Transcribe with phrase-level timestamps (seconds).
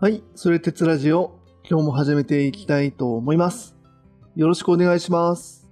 [0.00, 3.74] はい、それ鉄ラジオ、今日も始めていきたいと思います。
[4.36, 5.68] よろしくお願いします。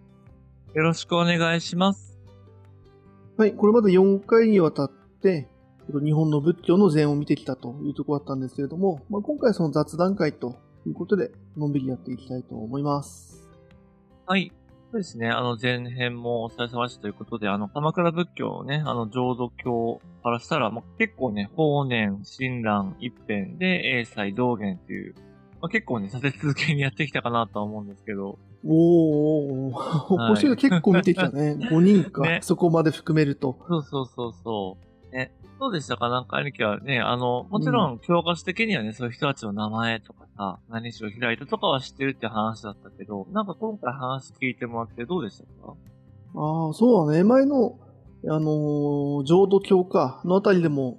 [0.75, 2.19] よろしくお願いします。
[3.37, 5.49] はい、これまで4回にわたって、
[6.05, 10.59] 日本の仏教の禅を見てきたというところだったんですけれども、まあ、今回はその雑談会と
[10.89, 13.49] いうことで、のんびりやっていきたいと思います。
[14.27, 14.51] はい。
[14.97, 15.29] そうですね。
[15.29, 25.15] あの、前編もお疲れ様でしたということで、あの、鎌倉仏教のね、あの、浄土教からしたら、まあ、結構ね、法然、親鸞、一辺で、英才、道元という、
[25.61, 31.57] まあ、結構ね、立て続けにやってきたかなとは思うんですけど、おーおーおー、はい星が結構見てきたね。
[31.71, 33.59] 5人か、ねそこまで含めると。
[33.69, 34.86] そうそうそうそう。
[35.13, 35.33] ね。
[35.59, 36.09] どうでしたか？
[36.09, 45.75] なんか兄貴はね、あの、もちろん教科書的にはね、そういう人たちの名前とかさ、何しろ開いたとかは知ってるって話だったけど、なんか今回話聞いてもらってどうでしたか？
[46.35, 47.25] ああ、そうだね。
[47.25, 47.79] 前の、
[48.29, 50.99] あのー浄土教か、のあたりでも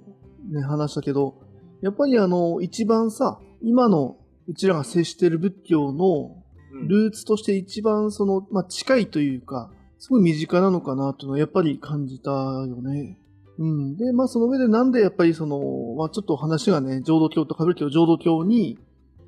[0.50, 1.40] ね、話したけど、
[1.80, 4.16] やっぱりあの、一番さ、今の
[4.48, 6.34] うちらが接してる仏教の
[6.72, 13.18] うんルーツとして一番その、まあ、近いというか、すごい身近なのかなというのはやっぱり感じたよね。
[13.58, 13.96] うん。
[13.96, 15.58] で、まあその上でなんでやっぱりその、
[15.96, 18.78] まあちょっと話がね、浄土教と被るけど、浄土教に、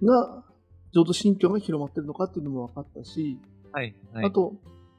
[0.02, 0.44] が、
[0.92, 3.38] 浄土神教が広まってるのかっていうのも分かったし、
[3.72, 4.24] はい、はい。
[4.24, 4.54] あと、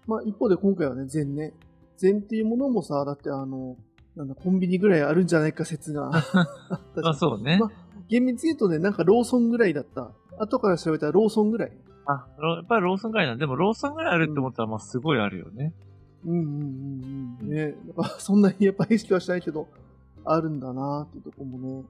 [0.08, 1.54] まあ、一方で今回はね、禅ね。
[1.98, 3.78] 禅っていうものもさ、だってあの、
[4.16, 6.24] なんだ、コンビニぐらいあるんじゃないか説が あっ
[6.96, 7.58] たじゃんあ、そうね。
[7.60, 7.72] まあ
[8.10, 10.12] 厳密に言うとね、なんかローソンぐらいだった。
[10.38, 11.72] 後から調べたらローソンぐらい。
[12.06, 13.38] あ、ロやっぱりローソンぐらいな。
[13.38, 15.74] でもローソンぐらいあるって思ったら、まあすごいあるよね。
[15.86, 15.91] うん
[16.26, 17.50] うんうんうん。
[17.50, 19.68] ね、だからそんなにやっぱ意識はしないけど、
[20.24, 21.84] あるんだなっていうとこもね。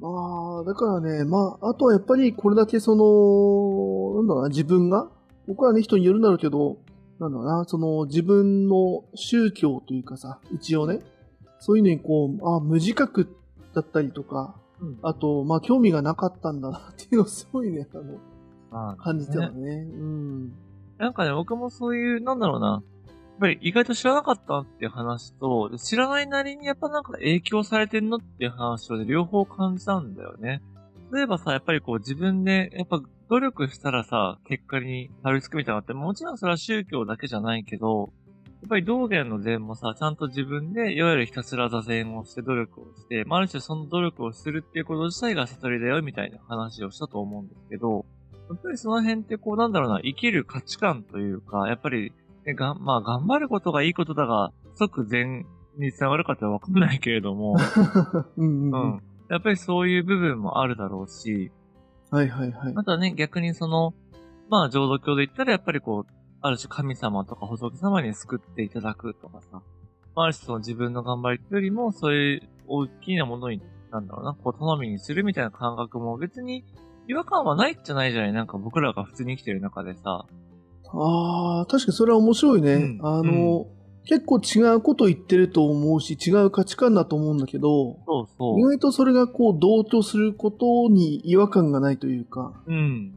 [0.00, 5.08] まあ、だからね、まあ、あとはやっぱりこれだけその、なんだろうな、自分が、
[5.46, 6.78] 僕はね、人によるんだろうけど、
[7.20, 11.00] なんだろうな、その自分の宗教というかさ、一応ね、
[11.60, 13.28] そういうのにこう、あ無自覚
[13.74, 14.98] だったりとか、うん。
[15.02, 18.02] あと、まあ、興味がなかったんだなっていうのをすごいね、あの、
[18.70, 19.88] まあ感じてたねね。
[19.92, 20.52] うん。
[20.98, 22.82] なんかね、僕もそういう、なんだろうな。
[23.34, 30.62] やっぱり意外と知らなかったっていう話と、知らないなりにやっぱなんか影響されてんのっていう話をね、両方感じたんだよね。
[31.12, 38.12] 例えばさ、やっぱりこう自分で、やっぱ努力したらさ、結果にたどり着くみたいなのって、もちろんそれは宗教だけじゃないけど、
[38.62, 48.06] やっぱり道元の禅もさ、ちゃんと自分で、いわゆるひたすら座禅をして努力をして、まあ、ある種その努力をするっていうこと自体が悟りだよみたいな話をしたと思うんですけど、
[48.48, 52.12] やっぱりその辺ってこうなんだろうな、生きる価値観というか、やっぱり、
[52.46, 55.46] ね、がんまあ頑張ることがいいことだが、即禅
[55.78, 57.56] につながるかってわかんないけれども、
[58.36, 58.92] うんうんうん。
[58.94, 59.02] うん。
[59.30, 61.50] やっぱりそういう部分もあるだろうし、
[62.10, 62.74] はいはいはい。
[62.74, 63.94] またね、逆にその、
[64.50, 66.12] まあ浄土教で言ったらやっぱりこう、
[66.42, 69.62] ある種神様とか仏様に救っていただくとかさ、
[70.14, 76.64] まあ、ある種その自分の頑張りよりも、そういう大きなものに、なんだろうな、こう、頼みにするみたいな感覚も別に
[77.08, 80.26] 違和感はないじゃないじゃないなんか僕らが普通に生きてる中でさ。
[80.96, 82.74] ああ、確かにそれは面白いね。
[82.74, 83.66] うんあの、
[84.06, 88.60] 結構違うこと言ってると思うし、違う価値観だと思うんだけど、そうそう。
[88.60, 92.52] 意外とそれがこう同調することに違和感がないというか。
[92.66, 93.14] うん。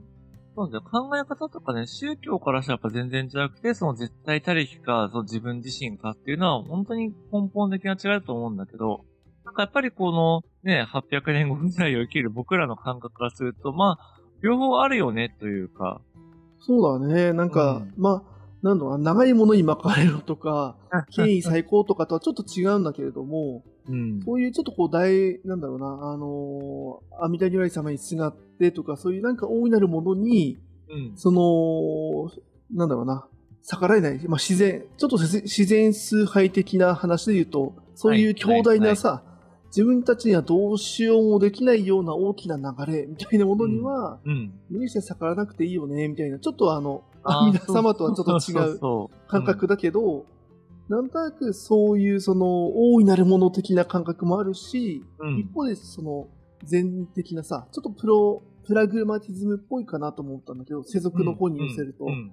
[0.55, 0.81] そうだよ。
[0.81, 9.05] 考え方とかね、宗教からしたらやっぱ全然違くて、その絶対他力か、その自分自身かっていうのは本当に根本的な違いだと思うんだけど、
[9.45, 16.01] なんかやっぱりこのね、800年後ぐらいを生きる僕らの感覚からすると、まあ、両方あるよねというか、
[16.59, 17.33] そうだね。
[17.33, 17.93] なんか、うん。
[17.97, 20.75] まあ、なんだろうな、長いものに巻かれろとか、
[21.15, 24.21] 権威最高とかとはちょっと違うんだけれども、うん。
[24.23, 30.57] そういうちょっとこう大、なんだろうな、あのー、阿弥陀如来様にすがってとか、そういうなんか大いなるものに、
[30.89, 31.13] うん。
[31.15, 32.31] その、
[32.73, 33.27] なんだろうな、
[33.63, 39.23] 逆らえない、まあ、自然、ちょっと自自然崇拝的な話で言うと、そういう強大なさ、
[39.67, 44.53] 自分たちにはどうしようもできないような大きな流れみたいなものには、うん。
[44.69, 50.25] 無理して逆らわなくていいよね、みたいな、ちょっとあの、あー阿弥陀様とはちょっと違そう感覚だけど、
[50.87, 55.39] なんとなくそういうその大いなるもの的な感覚もあるし、うん。
[55.39, 56.27] 一方でその
[56.63, 62.31] 全的なさ、ちょっとプロ、プラグマティズムっぽいかなと思ったんだけど、世俗の方に寄せると、うん。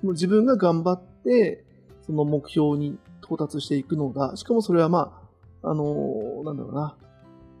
[0.00, 1.64] その自分が頑張って、
[2.02, 4.36] その目標に到達していくのだ。
[4.36, 5.25] しかもそれはまあ、
[5.66, 6.96] あのーなんだろうな。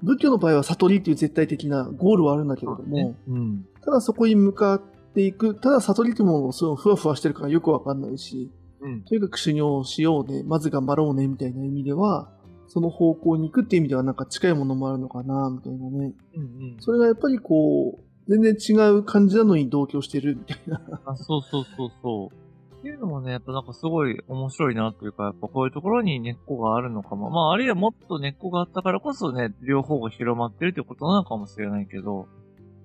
[0.02, 3.66] 仏教の場合は悟りっていう絶対的なゴールはあるんだけれども、うん。
[3.84, 4.82] ただそこに向かっ
[5.14, 8.50] ていく、ただ悟りっていうものをそのふわふわしてるからよくわかんないし、
[8.80, 9.02] うん。
[9.02, 12.30] とにかく修行しようね、まず頑張ろうね、みたいな意味では、
[12.68, 16.12] その方向に行くっていう意味ではなんか近いものもあるのかな、みたいなね。
[16.34, 16.42] うん。
[16.42, 16.76] うん。
[16.78, 20.80] それがやっぱりこう、全然違う感じなのに同居してるみたいな。
[21.04, 22.45] あ、そうそうそうそう。
[22.86, 27.30] っていうのもね、やっぱなんかすごい面白いなというか、やっぱこういうところに根っこがあるのかも。
[27.30, 32.28] まあ、あるいはもっと根っこがあったからこそね、両方が広まってるってことなのかもしれないけど、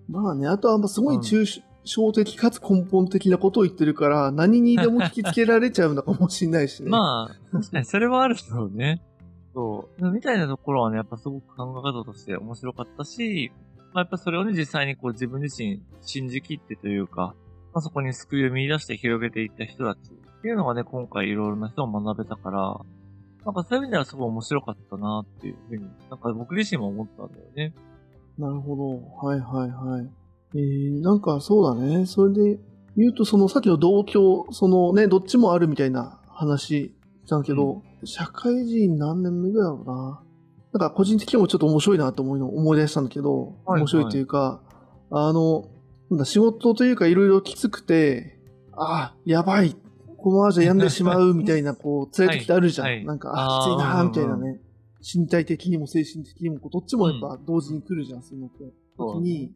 [0.10, 6.90] まあね、あとはすごい抽象的かつ根本的なことを言ってるから、何にでも引きつけられちゃうのかもしれないしね。
[6.92, 9.04] まあ、確かにそれはあるだろうね。
[9.54, 10.10] そう。
[10.10, 13.52] みたいなところはね、やっぱすごく考え方として面白かったし、
[13.94, 17.36] まあやっぱそれをね、実際にこう自分自身信じきってというか、
[17.74, 22.80] まあそこに救いを見出して広げていった人たちっていうのがね、今回いろいろな人を学べたから、
[23.46, 27.74] なんかそういう意味ではすごい面白かったなっていうふうに、なんか僕自身も思ったんだよね。
[28.38, 29.28] なるほど。
[29.28, 30.10] はいはいはい。
[30.56, 32.06] えー、なんかそうだね。
[32.06, 32.60] それで
[32.98, 36.94] 言うと、そのさっきの同居、そのね、どっちもあるみたいな話
[37.26, 40.24] したんだけど、社会人何年目ぐらいだろうな。
[40.74, 44.62] なんか個人的にもちょっと面白いなと思いの思い出したんだけど、はい面白いというか、
[45.10, 45.66] あの、
[46.26, 48.38] 仕事というかいろいろきつくて、
[48.74, 49.76] あ、やばい。
[50.18, 52.88] このままじゃ病んでしまうみたいな、 こう、辛い時ってあるじゃん。
[52.88, 54.62] はいはいなんか、あ、きついなみたいなね。
[55.02, 58.52] 身体的にも精神的にも、どっちもやっぱ同時に来るじゃん、そういうのっ
[58.98, 59.52] 時に、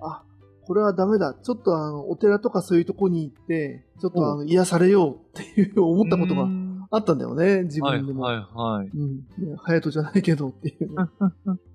[0.00, 0.22] あ、
[0.62, 1.34] これはダメだ。
[1.34, 8.22] ちょっとあの、お寺とかそういうとこに行って、ちょっとあの、癒されようっていう思ったことがうんあったんだよね、自はい分でも。
[8.24, 8.88] はいはい。
[8.88, 9.16] うん。
[9.16, 11.08] ね隼人じゃないけどっていうね。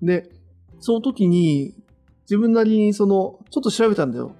[0.02, 0.30] で、
[0.78, 1.74] その時に、
[2.26, 4.32] 自分なりにその、ちょっと調べたんだよ。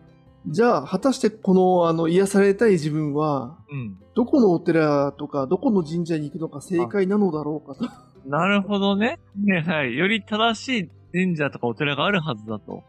[0.48, 3.98] じゃあ、果たしてこの、あの、癒されたい自分は、うん。
[4.14, 7.88] どこのお寺とか、どこの神社に行くのが正解なのだろうかと。
[8.28, 9.18] なるほどね。
[9.36, 9.96] ねはい。
[9.96, 12.84] より正しい神社とかお寺があるはずだと。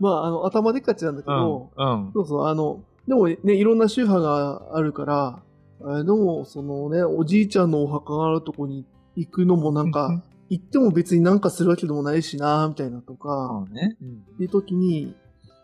[0.00, 1.70] まあ、あの、頭でっかちなんだけうんど、。
[1.76, 2.10] うん。
[2.14, 5.42] そうそう、あの、でもね、いろんな宗派があるから、
[5.82, 8.86] あでも、そのね、おじいちゃんのお墓があるとこに
[9.16, 10.22] 行くのもなんか、
[10.54, 13.96] 行っても別になんかするわけでもないしな、みたいなとか、ね。
[14.00, 14.08] うん。
[14.34, 15.16] っていう時に、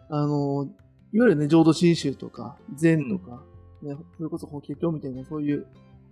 [0.08, 0.68] あの、
[1.12, 3.40] いわゆるね、浄土真宗とか、禅とか、
[3.82, 5.66] ね、それこそ法華経みたいな、そういう、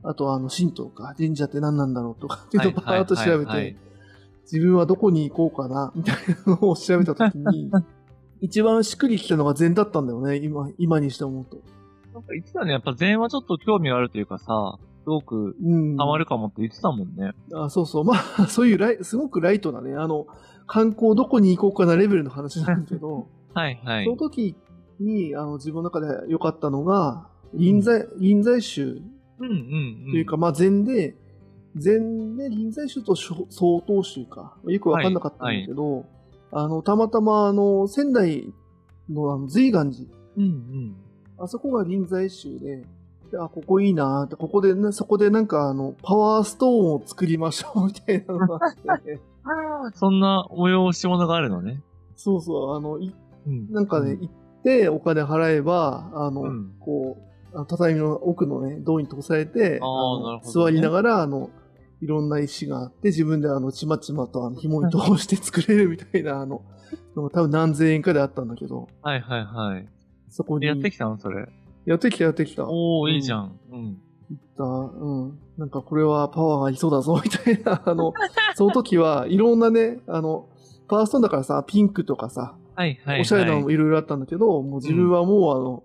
[0.05, 3.77] あとはあの、神道か、神社って何なんだろうとか、っていうのをバーっと調べて、
[4.43, 6.17] 自分はどこに行こうかな、みたい
[6.47, 7.73] なのを調べた時に、
[8.41, 11.57] 一番しっくりきたのが禅だったんだよね、今、今にして思うと。
[12.15, 12.71] なんか言ってたね。
[12.73, 15.97] やっぱ禅はちょっと興味があるというかさ、すごくうん。
[15.97, 17.33] ハマるかもって言ってたもんね。
[17.55, 18.05] あそうそう。
[18.05, 20.27] まあ、 そういうライ、すごくライトなね、あの、
[20.67, 24.17] 観光どこに行こうかなレベルの話なんだけど、 はいはいその。
[24.19, 24.55] 時
[25.01, 29.01] に、あの、自分の中で良かったのが、臨済、臨済宗
[29.39, 29.53] うんうん
[30.07, 30.11] うん。
[30.11, 31.17] というか、まあ、禅で、
[31.75, 33.47] 禅で臨済宗と総
[33.77, 34.59] 統宗か。
[34.67, 36.05] よくわかんなかったんだけど、
[36.53, 38.53] あの、たまたま、あの、仙台
[39.09, 40.05] のあの随岩寺、
[40.37, 40.97] うんうん。
[41.39, 42.85] あそこが臨済宗で、で
[43.37, 48.59] あ、ここいいなーって、ここでね、そこでなんかあの、パワーストーンを作りましょうみたいなのが
[48.89, 49.21] あって、
[49.95, 51.83] そんな催し物があるのね。
[52.17, 53.15] そうそう、あの、い
[53.47, 53.71] うん。
[53.73, 54.31] なんかね、行っ
[54.63, 57.19] てお金払えば、あの、うんこ
[57.55, 59.81] う、畳の奥のね、銅に通されて、
[60.43, 61.51] 座りながら、あの、
[62.01, 66.63] いろんな石があって、自分であの、ちまちまとあの紐に通して作れるみたいな、あの、
[67.33, 69.89] 多分何千円かであったんだけど、はいはいはい。
[70.29, 70.67] そこに。
[70.67, 71.19] やってきたの？
[71.19, 71.49] それ。
[71.89, 72.65] やってきた、やってきた。
[72.69, 73.59] おー、うんいいじゃん。
[73.73, 73.99] うん。
[74.31, 75.39] 行った、うん。
[75.57, 78.13] なんかこれはパワーがありそうだぞ、 みたいな、あの、
[78.55, 80.49] その時はいろんなね、あの、
[80.87, 83.21] パワーストーンだからさ、ピンクとかさ、はいはいはい。
[83.23, 85.83] おしゃれなのもいろいろあったんだけど、もう自分はもうあの、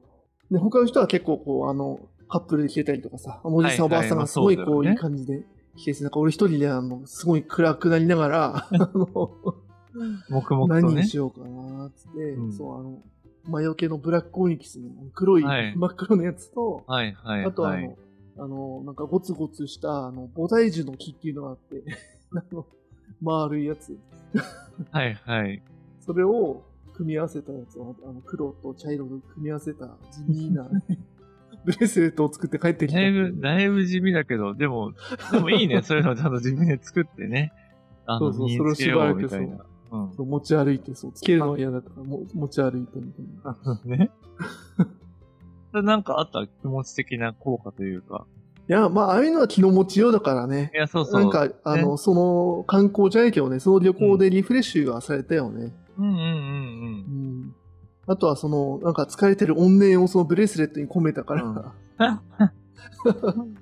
[0.52, 5.44] ね、他の人は結構こう、あの、カップルで着れたりとかさ、おじさん、はいはいおばあさんがすごいこう、いい感じで
[5.78, 9.32] 着てて、なんか俺一人であの、すごい暗くなりながら、あの、
[10.30, 11.18] 黙々とね何にし。
[11.18, 13.02] ようかな、つって、うんそう、あの、
[13.46, 17.46] 魔除けのブラックオニキスの黒い、はい真っ黒のやつと、はいはいはい。
[17.46, 17.98] あとあの、
[18.38, 21.84] あの、なんかゴツゴツした、あの、菩提樹の木っていうのがあって、
[22.32, 22.66] あの、
[23.22, 23.98] 丸いやつ。
[24.92, 25.62] はいはい。
[26.00, 30.70] それを組み合わせたやつを、あの、黒と茶色で組み合わせた地味な
[31.66, 33.00] ブレスレットを作って帰ってきた。
[33.00, 34.94] だいぶ、だいぶ地味だけど、でも、
[35.32, 35.82] でもいいね。
[35.84, 37.54] そういうのちゃんと自分で作ってね。
[38.06, 39.12] あの、そうそうそれをしばな。
[39.12, 39.30] うん。
[39.30, 39.66] そう
[40.18, 43.82] 持ち歩いて、そう、つけるのは嫌だったから、も持ち歩いてみたいな。
[43.86, 44.12] ね。
[45.82, 48.26] なんかあった気持ち的な効果というか。
[48.70, 50.78] いや、まあ、ああいうのは気の持ちようだからねい。
[50.78, 51.22] や、そうそう。
[51.22, 55.74] なんか、あの、その観光じゃないけどね、その旅行でリフレッシュがされたよね。
[55.98, 56.22] うんうんうんう
[57.48, 57.56] ん。
[58.08, 61.56] あとは、その、なんか疲れてる怨念をそのブレスレットに込めたから、うん。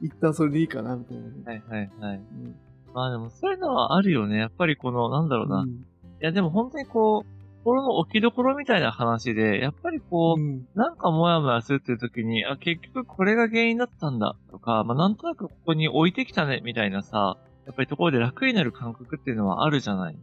[0.00, 1.32] 一旦それでいいかな、みたいなね。
[1.44, 2.16] はいはいはい。
[2.16, 2.54] うん
[2.98, 4.38] まあでもそういうのはあるよね。
[4.38, 5.60] やっぱりこの、なんだろうな。
[5.60, 5.84] いうん
[6.20, 17.36] やでも本当にこう、心の置きどころみたいな話で、やっぱりこう、うんなんかモヤモヤするっていう時に、あ、結局これが原因だったんだとか、まあなんとなくここに置いてきたね、みたいなさ、
[17.66, 20.16] やっぱりところで楽になる感覚っていうのはあるじゃない？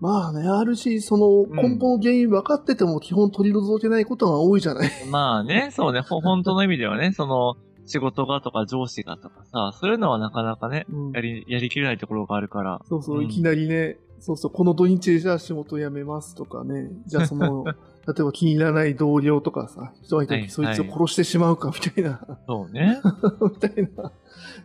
[0.00, 4.90] まあね、あるし、その根本の原因分かってても基本取り除けないことが多いじゃない？
[5.10, 7.54] まあね、そうね、ほ本当の意味ではね、その、
[7.86, 12.80] 仕事がとか上司がとかさ、そういうのはなかなかね、うんやり、やりきれないところがあるから。
[12.88, 17.64] そうそう、うんいきなりね、そうそう、この土日じゃあ仕事辞めますとかね、じゃあその、
[18.06, 23.00] 例えば気に入らない同僚とかさ、人がいたはいらそいつを殺してしまうかみたいな、そうね。
[23.42, 24.12] みたいな、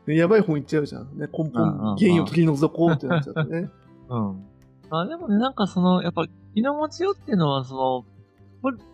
[0.06, 1.18] ねやばい本いっちゃうじゃん。
[1.18, 3.70] ね、根本、原因を取り除こうってなっちゃってね。
[4.10, 4.46] うん。
[4.92, 8.06] あ、でもね、なんかその、やっぱ、気の持ちよっていうのは、その、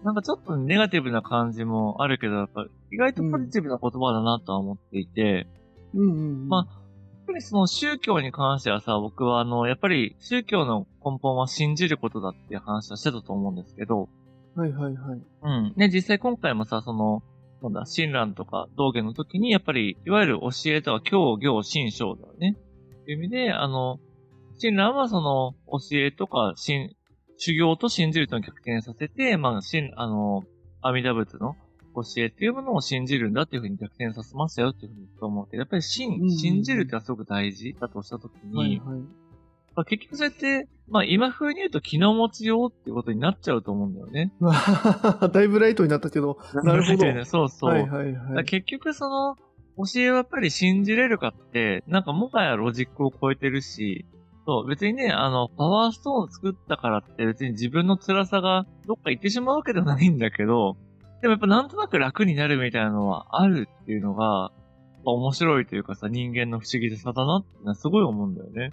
[0.04, 5.48] なんかちょっとネガティブな感じもあるけど、やっぱ、意外とポジティブな言葉だなとは思っていて、
[5.94, 6.48] うんうんうん。
[6.48, 14.10] まやっぱりその宗教に関してはさ、僕はあの、やっぱり宗教の根本は信じることだっていう話はしてたと思うんですけど、
[14.56, 15.22] はいはいはい。
[15.42, 15.74] うん。
[15.76, 17.24] ね、実際今回もさ、その、
[17.64, 22.58] なんだ、親鸞とか道元の時に、やっぱり、いわゆる教えとは教行信章だよね。
[23.02, 24.00] っていう意味で、あの、
[24.60, 26.92] 親鸞はその、教えとか、信、
[27.46, 30.44] 修行と信じると逆転させて、まあ、信、あの、
[30.82, 31.58] 阿弥陀仏の
[31.94, 39.00] 教えっていうものを信じるんだっていうふうに逆転させましたよっていうふうに思うけど、やっぱり信、うん信じるってのはすごく大事だとしたときに、はいはい。
[39.76, 44.32] まあ、結局そうやって、まあ今風に言うと気の持ちようってことになっちゃうと思うんだよね。
[45.34, 47.26] だいぶライトになったけど、 なるほど。
[47.26, 47.72] そうそう。
[47.72, 48.36] はいはいはい。
[48.36, 49.36] ら結局その、
[49.76, 54.06] 教えをやっぱり信じれるかって、なんかもはやロジックを超えてるし、
[54.46, 60.76] そう、別にね、あの、パワーストーンを作ったからって別に自分の辛さがどっか行ってしまうわけではないんだけど、
[61.22, 64.52] でもやっぱなんとなく楽になるみたいなのはあるっていうのが、
[65.06, 68.72] 面白いというかさ、人間の不思議さだなってのはすごい思うんだよね。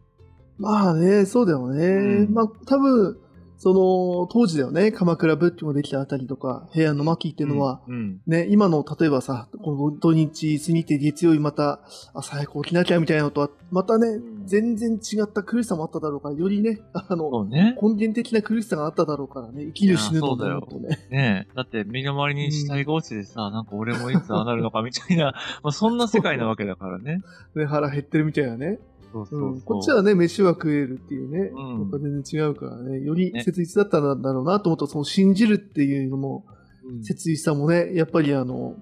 [0.59, 1.87] まあね、そうだよね。
[1.87, 3.19] うんまあ多分、
[3.61, 8.21] その、当時だよね、鎌倉仏教ができたあたりとか、平安の末期っていうのは、うん。
[8.27, 11.81] ね、今の、例えばさ、この土日過ぎて月曜日また、
[12.15, 17.77] 朝早く起きなきゃみたいなのとは、またね、全然違った苦しさもあっただろうから、よりね、 あその、うね。
[17.83, 20.99] 根源的な苦しさがあっただろうからね、生きる死ぬのだろうとね。
[21.11, 21.55] ねえ。
[21.55, 27.21] だって、身の回りに死体が落ちてさ、なんか俺もいつああなるのかみたいな、 まあそんな世界なわけだからね。
[27.55, 28.79] ね腹減ってるみたいなね。
[29.13, 29.53] そうそうそう。
[29.53, 36.45] うん、こっちはね、飯は食えるっていうね、うんやっぱ全然違うからね、よりね切実だったんだろうなと思うと、その信じるっていうのも、
[36.85, 38.75] うん切実さもね、やっぱりあの、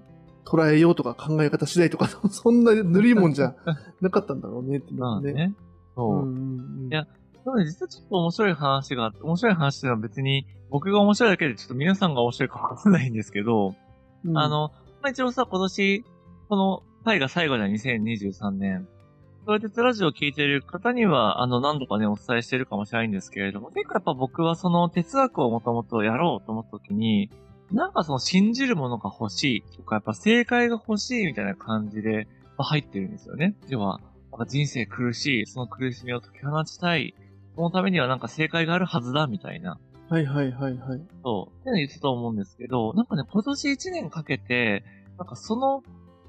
[0.45, 3.55] 捉えようとか考え方次第とか、 そんなぬるいもんじゃ
[4.01, 4.99] なかったんだろうねってね。
[4.99, 5.53] まあね。
[5.95, 6.23] そう。
[6.23, 7.07] うんうんうんいや
[7.45, 13.75] なので実はちょっと面白い話があって、面白い話っていうのは別に僕が面白いだけでちょっと皆さんが面白いかわからないんですけど、
[14.25, 14.71] うんあの、
[15.01, 16.03] まあ、一応さ、今年、
[16.49, 18.87] この回が最後だ2023年。
[19.45, 27.29] それでラジオを聞いている方には、あの、何度かね、お伝えしてるかもしれないんですけれども、結構やっぱ僕はその哲学をもともとやろうと思った時に、
[27.71, 32.27] なんかその信じるものが欲しいとか、やっぱ正解が欲しいみたいな感じで、
[32.57, 33.55] まあ入ってるんですよね。
[33.67, 33.99] 要は、
[34.31, 37.15] なんか人生苦しい、その苦しみを解き放ちたい、
[37.55, 39.79] そのためにはなんか正解があるはずだ、みたいな。
[40.09, 41.01] はいはいはいはい。
[41.23, 41.61] そう。
[41.61, 44.83] っての言ってたと思うんですけど、なんかね、今年1年かけて、
[45.17, 45.83] なんかその、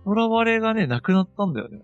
[0.04, 1.80] 囚われがね、なくなったんだよね。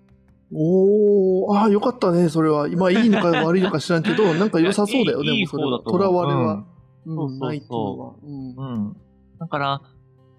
[0.53, 2.69] おー、ああ、よかったね、それは。
[2.69, 6.65] 今いいのか 悪いのか知らんけど、なんか良さそうだよね、いやいいもうそれと思う囚われは。
[7.05, 8.15] そうそうないっていうのは。
[8.23, 8.97] うんうん。
[9.39, 9.83] だから、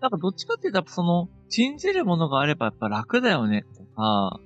[0.01, 4.39] なんかどっちかっていうと、やっぱその、信じるものがあればやっぱ楽だよね、とか、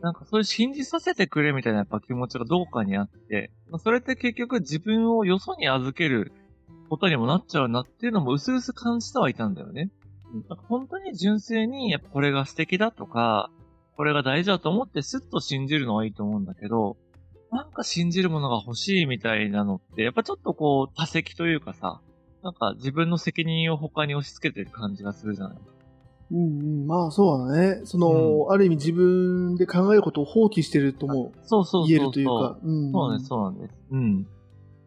[0.00, 6.32] なんかそういう信じさせてくれみたいなやっぱ気持ちがどうかにあって、まあそれって結局自分をよそに預ける
[6.90, 9.90] ことにもなっちゃうなっていうのも薄々感じてはいたんだよね。
[10.32, 13.50] うんなんか本当に純粋に、やっぱこれが素敵だとか、
[13.96, 16.96] これが大事だと思ってスッと信じるのはいいと思うんだけど、
[17.52, 22.00] なんか信じるものが欲しいみたいなのって、やっぱちょっとこう、多責というかさ、
[22.42, 25.58] なんか自分の責任を他に押し付けてる感じがするじゃない？
[26.32, 27.80] うんうん、まあそうだね。
[27.84, 31.88] その、ある意味自分で考えることを放棄してるともそうそうそうそう。
[31.88, 32.58] 言えるというか。
[32.62, 33.74] うんそうなんです、そうなんです。
[33.90, 34.26] うん。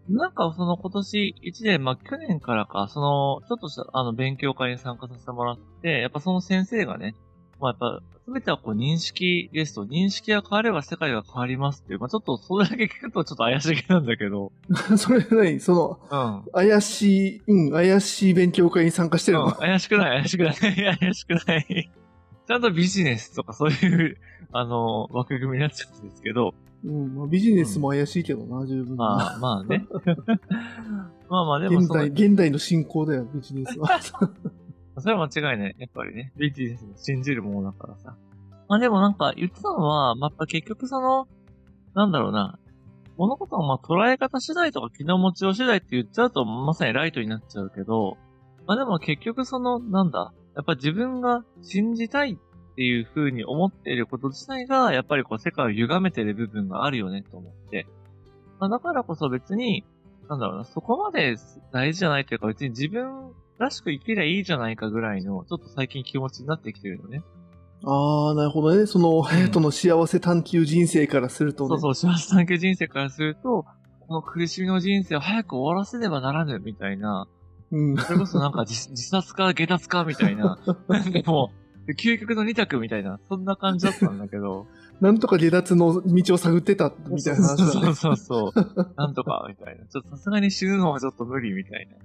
[0.09, 7.15] なんかその今年1年、まあ去年からか、その、ちょっとしたあの勉強会に参加させてもらって、やっぱその先生がね、
[7.59, 14.51] まあやっぱ、すべてはこう認識ですと、認識が変われば世界が変わりますっていう、まあちょっとそれだけ聞くとちょっと怪しげなんだけど、
[14.97, 15.59] それ何？
[15.59, 16.51] その、うん。
[16.51, 20.55] 怪しい、うん、怪しい勉強会に参加してるの、うん怪しくない、怪しくない、
[20.99, 21.91] 怪しくない。
[22.47, 24.17] ちゃんとビジネスとかそういう、
[24.51, 26.53] あの、枠組みになっちゃうんですけど、
[26.85, 28.97] うんまあ、ビジネスも怪しいけどな、十分に。
[28.97, 29.85] まあ、まあね。
[31.29, 33.99] まあまあ、でも現代、、現代の進行だよ、ビジネスは。
[35.01, 35.75] それは間違いない。
[35.77, 38.17] やっぱりね、ビジネスも信じるものだからさ。
[38.67, 41.27] まあでもなんか言ってたのは、まあ、やっぱ結局その、
[41.93, 42.59] なんだろうな、
[43.17, 48.17] 物事のま捉え方次第とか気の持ちよう次第って言っちゃうと、まさにライトになっちゃうけど、
[48.67, 57.87] まあでも結局その、なんだ、やっぱ自分が信じたいっていう風に思っていること自体が、やっぱりこう世界を歪めてる部分があるよねと思って。
[58.59, 59.85] まあだからこそ別に、
[60.29, 61.35] なんだろうな、そこまで
[61.71, 67.23] 大事じゃないというか別に自分らしく生きりゃいいじゃないかぐらいの、ちょっと最近気持ちになってきてるのね。
[67.83, 68.85] ああ、なるほどね。
[68.85, 71.79] その、隼人の幸せ探求人生からするとね。
[71.79, 73.65] そうそう、幸せ探求人生からすると、
[74.07, 77.27] この苦しみの人生を早く終わらせねばならぬ、みたいな。
[77.71, 77.97] うん。
[77.97, 80.59] それこそなんか自自殺か下脱か、みたいな。
[80.87, 81.51] なんかも
[81.87, 84.67] う、究極の二択みたいな、そんな感じだったんだけど。
[84.99, 87.71] なんとか下脱の道を探ってた、みたいな話だね。
[87.71, 88.93] そうそうそう。
[88.97, 89.85] なんとか、みたいな。
[89.85, 91.97] ちょっとさすがに死ぬのはちょっと無理、みたいな。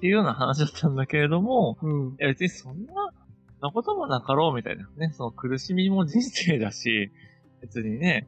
[0.00, 2.08] っていうような話だったんだけれども、うん。
[2.12, 3.12] いや別にそんな、
[3.60, 5.12] なこともなかろうみたいなね。
[5.12, 7.12] その苦しみも人生だし、
[7.60, 8.26] 別にね、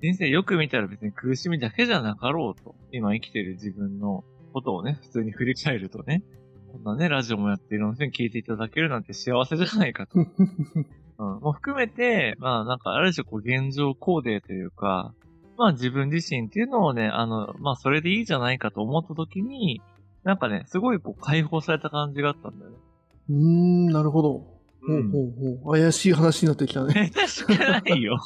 [0.00, 2.74] 人生よく見たら別に苦しみだけじゃなかろうと。
[2.90, 6.24] 今生きてる自分のことをね、普通に振り返るとね。
[6.72, 10.18] こんなね、ラジオもやっていろんな人に聞いていただけるなんて幸せじゃないかと。
[10.18, 10.26] うん。
[11.18, 15.14] もう含めて、まあなんかある種こう現状コーデというか、
[15.56, 19.80] まあ自分自身っていうのをね、あの、まあそれでいいじゃないかと思った時に、
[20.24, 22.76] なんかね、すごいこう解放された感じがあったんだよね。
[23.30, 24.28] うーん、なるほど。
[24.84, 25.32] ほううんほう
[25.64, 25.80] ほう。
[25.80, 27.10] 怪しい話になってきたね。
[27.14, 28.18] 確かないよ。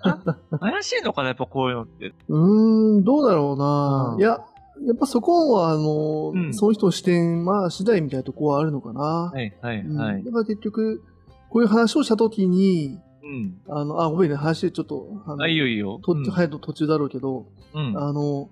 [0.60, 2.14] 怪しいのかな、やっぱこういうのって。
[2.28, 4.40] うーん、どうだろうな、うんいや、
[4.86, 9.00] やっぱそこは、あの、うんその人の視点、まあ、次第みたいなとこはあるのかな。
[9.00, 10.24] はい、はい、うんはい。
[10.24, 11.02] だから結局、
[11.50, 13.60] こういう話をしたときに、うん。
[13.68, 16.00] あの、あ、ごめんね、話でちょっと、あの、あ、いいよいいよ。
[16.02, 17.96] とうん早く途中だろうけど、うん。
[17.98, 18.48] あの、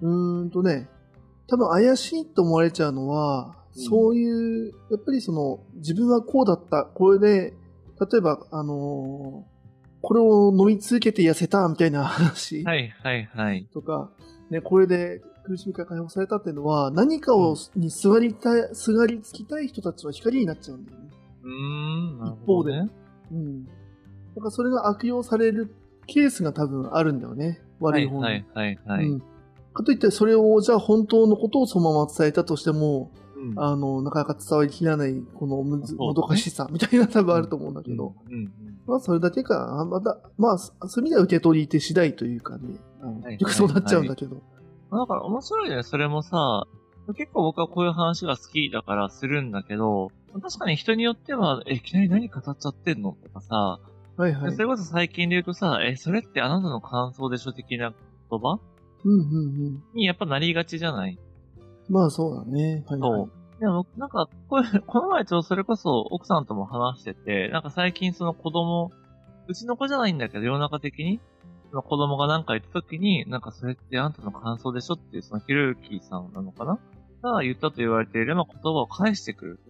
[0.00, 0.88] うーんとね、
[1.50, 7.54] 多分怪しいと思われちゃうのは、うんそういう、やっぱりその、自分はこうだった、これで、
[8.00, 9.46] 例えば、あの
[10.02, 13.68] これを飲み続けて痩せたみたいな話はい、はい、はい。
[13.72, 14.10] とか、
[14.50, 21.10] ね、これで苦しみから解放されたっていうのは、何かを、にすがりたい、すがりつきたい人たちの光になっちゃうんだよね。
[21.42, 22.18] うーん。
[22.18, 22.72] なる一方で。
[22.72, 23.64] うん。
[23.66, 25.74] だからそれが悪用される
[26.06, 27.60] ケースが多分あるんだよね。
[27.78, 28.22] はい、悪い方に。
[28.22, 29.06] はい、はい、はい。
[29.06, 29.22] うん。
[29.72, 38.52] かといって、それを、じゃあ本当のことをそのまま伝えたとしても、うんあの、なかなか伝わりきらない、このむず、ねもどかしさみたいな多分あると思うんだけど、うん、うん。
[38.86, 44.36] まあそれだけか、あまた、まあ、そそういう意味では受け取り手次第というかね、はい結局そうなっちゃうんだけど。
[44.92, 46.66] だから面白いね、それもさ、
[47.16, 50.10] 結構僕はこういう話が好きだからするんだけど、
[50.42, 53.80] 確かに人によっては、え、いきなり何語っちゃってんのとかさ、
[54.16, 54.52] はいはい。
[54.52, 57.92] それこそ最近で言うとさ、え、それってあなたの感想でしょ的な
[58.30, 58.60] 言葉
[59.04, 59.82] うんうんうん。
[59.94, 61.18] にやっぱなりがちじゃない？
[61.88, 62.84] まあそうだね。
[62.86, 63.20] はい、はい。
[63.20, 63.30] そう。
[63.60, 68.90] でも、なんか、これ、この前ちょっとそれこそ奥さんとも話してて、なんか最近その子供、
[69.48, 71.20] うちの子じゃないんだけど、世の中的に、
[71.70, 76.78] その子供がなんか言った時に、なんかそれってあんたの感想でしょっていう、そのひろゆきさんなのかな？
[77.22, 79.60] が言ったと言われている、まあ言葉を返してくる。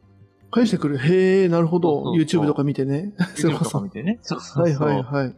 [0.53, 0.99] 返してくる。
[0.99, 1.89] へえ、なるほど。
[1.89, 3.13] そうそうそう YouTube とか見てね。
[3.37, 3.79] YouTube ことそ。
[3.79, 4.21] か見てね。
[4.23, 4.87] そうそうそう。
[4.87, 5.35] はいはいはい。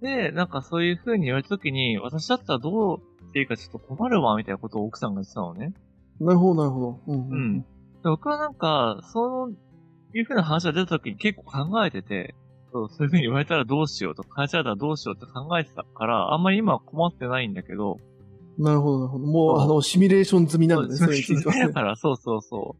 [0.00, 5.72] で、なんかそういう風に言われた時に、私だったらどうしていいかちょっと困るわ、みたいなことを奥さんが言ってたのね。
[6.20, 7.00] なるほどなるほど。
[7.06, 7.66] うんうん、うんで
[8.04, 9.56] 僕はなんか、そう
[10.14, 12.34] いう風な話が出た時に結構考えてて、
[12.72, 17.98] そうそういう風に言われたらどうしようとか、変えちゃったらどうしようって考えてたから、あんまり今は困ってないんだけど、
[18.58, 19.26] なるほどなるほど。
[19.26, 22.76] もう、あの、シミュレーション済みなんだね、そそうれについてはねだから、そうそうそ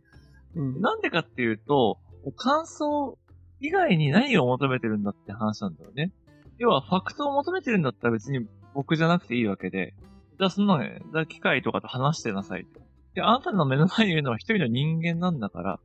[0.55, 0.61] う。
[0.61, 1.99] うんなんでかっていうと、
[2.37, 3.19] 感想
[3.61, 6.13] 以外に何を求めてるんだって話なんだよね。
[6.59, 9.95] 要は、ファクトを求めてるんだったら別に僕じゃなくていいわけで、
[10.41, 12.81] じゃあそんなね、じゃあ機械とかと話してなさいと。
[13.15, 15.81] で、あなたの目の前にいるのは一人の人間なんだから、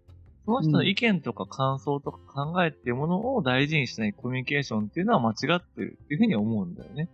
[0.46, 7.10] その人の意見とか感想とか考えっていうものを大事にしないコミュニケーションっていうのは間違ってるっていうふうに思うんだよね。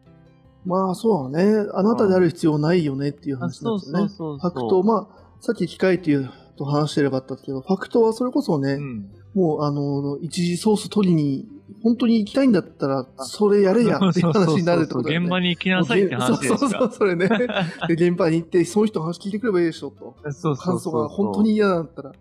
[0.68, 1.68] まあそうだね。
[1.74, 4.10] あなたである必要ないよねっていうあ話なんそうですよね。
[4.10, 4.52] そうそうそう。
[4.52, 9.10] ファクト、まあ、さっき機械っていうと話してればよかったけど、ファクトはそれこそね、うん。
[9.34, 11.48] もうあの、一時ソース取りに、
[11.84, 15.26] 本当に行きたいんだったら、それやれやっていう話になるってことだよね。
[15.26, 17.30] 現場に行きなさいって話ですそうそうそう、それね。
[17.88, 20.16] で、現場に行って、その人の話聞いてくればいいでしょと。
[20.24, 22.12] そうそう感想が本当に嫌だったら。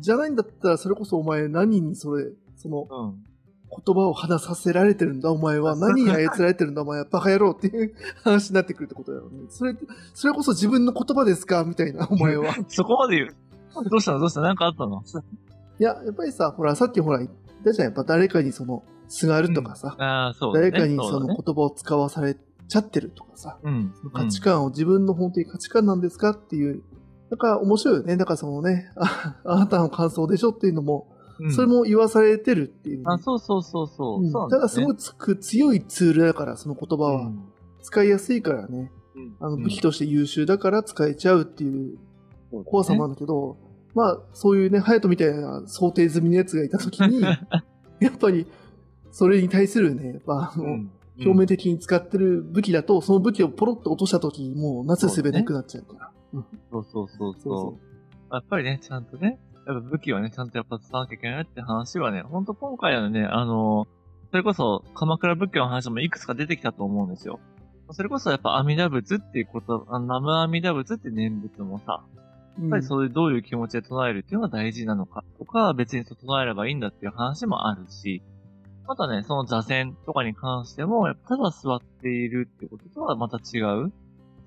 [0.00, 3.24] じゃないんだったら、それこそお前何にそれ、そのうん。
[3.70, 5.76] 言葉を話させられてるんだ、お前は。
[5.76, 7.06] 何に操られてるんだ、お前は。
[7.10, 7.94] バカ野郎っていう
[8.24, 9.46] 話になってくるってことだよね。
[9.50, 9.76] それ、
[10.14, 12.56] それこそ自分の言葉ですかみたいな、お前は。
[12.68, 13.34] そこまで言う。
[13.90, 15.02] どうしたのどうしたのなんかあったの
[15.80, 17.30] いや、やっぱりさ、ほら、さっきほら、言っ
[17.64, 17.86] たじゃん。
[17.86, 20.70] やっぱ誰かにその、すがるとかさ、うだね。
[20.70, 22.36] 誰かにその言葉を使わされ
[22.68, 23.94] ちゃってるとかさ、うん。
[24.12, 26.82] 価値観を自分の本当に価値観なんですかっていう、
[27.30, 28.16] だから面白いよね。
[28.16, 31.08] だからそのね、ああなたの感想でしょっていうのも、
[31.40, 34.24] うんそれも言わされてるっていうね、あ、そうそうそうそう。
[34.24, 37.26] うんそうなんだすごいつく強いツールだから、その言葉は。
[37.26, 37.44] うん
[37.80, 41.96] 使いやすいからね、うんあの武器として優秀だから使えちゃうっていう
[42.66, 43.56] 怖さもあるけど、
[43.94, 47.20] まあそういうね、ハヤトみたいな想定済みのやつがいたときに、
[48.00, 48.46] やっぱり
[49.10, 56.12] それに対するね、やっぱあの、うん表面的に使ってる武器だと、その武器をポロッと落としたとき、もうなすすべなくなっちゃうから。
[56.32, 57.78] うんそうそうそうそ
[58.30, 58.34] う。
[58.34, 63.88] やっぱりね、ちゃんとね、やっぱ武器はね、ちゃんとやっぱ伝わなきゃいけないって話はね、ほんと今回はね、あの、
[64.30, 67.40] それこそ鎌倉仏教の話もいくつか出てきたと思うんですよ。
[67.90, 72.04] それこそやっぱ阿弥陀仏っていうこと、あ南無阿弥陀仏って念仏もさ、
[72.66, 78.22] っぱりそういうどういう気持ちで唱えるっていうのが大事なのかとか、別に唱えればいいんだっていう話もあるし、
[78.86, 83.92] またね、その座禅とかに関しても、やっぱただ座っているってこととはまた違う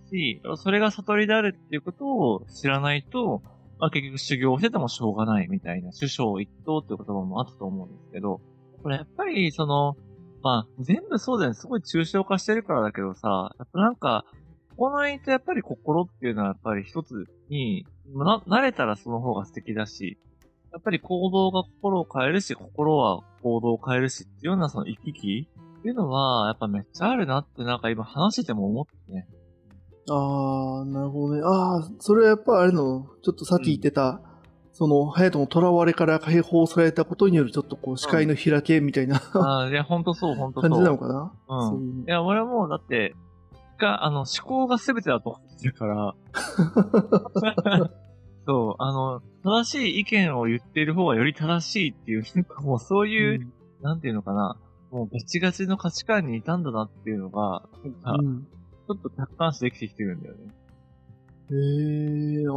[0.09, 3.43] し、それが悟りであるっていうことを知らないと、
[3.79, 8.41] まあ結局修行をしててもしょうがないみたいな、首相一等っていう言葉もあったと思うんですけど、
[8.81, 9.95] これやっぱりその、
[10.41, 14.25] まあ全部そうだよね、すごい抽象化してるからだけどさ、やっぱなんか、
[14.75, 20.17] 行いとやっぱり心っていうのはやっぱり一つに、な、慣れたらその方が素敵だし、
[20.71, 29.27] やっぱり行動が心を変えるし、心は行動を変えるしっていうようなその行き来っていうのは、やっぱめっちゃあるなってなんか今話してても思ってね。
[30.09, 31.41] ああ、なるほどね。
[31.43, 34.21] ああ、それはやっぱあれの、ちょっとさっき言ってた、
[34.73, 40.69] その、隼人の囚われから解放されたことによるちょっとこう視界の開けみたいな、ああ、いや、ほんとそう、ほんとそう。
[40.69, 41.33] 感じなのかな？
[41.49, 43.13] うんそういういや、俺はもうだって、
[43.77, 46.15] が、あの、思考が全てだと思ってるから、
[48.47, 53.47] そう、あの、正しい意見を言っている方がより正しいっていう、なんかもうそういう、
[53.81, 54.57] なんていうのかな、
[54.91, 58.47] もうガチガチの価値観にいたんだなっていうのが、なんかうんうん
[58.87, 60.41] ちょっと客観視できてきてるんだよね。
[61.51, 61.55] へ
[62.43, 62.55] え、ああ、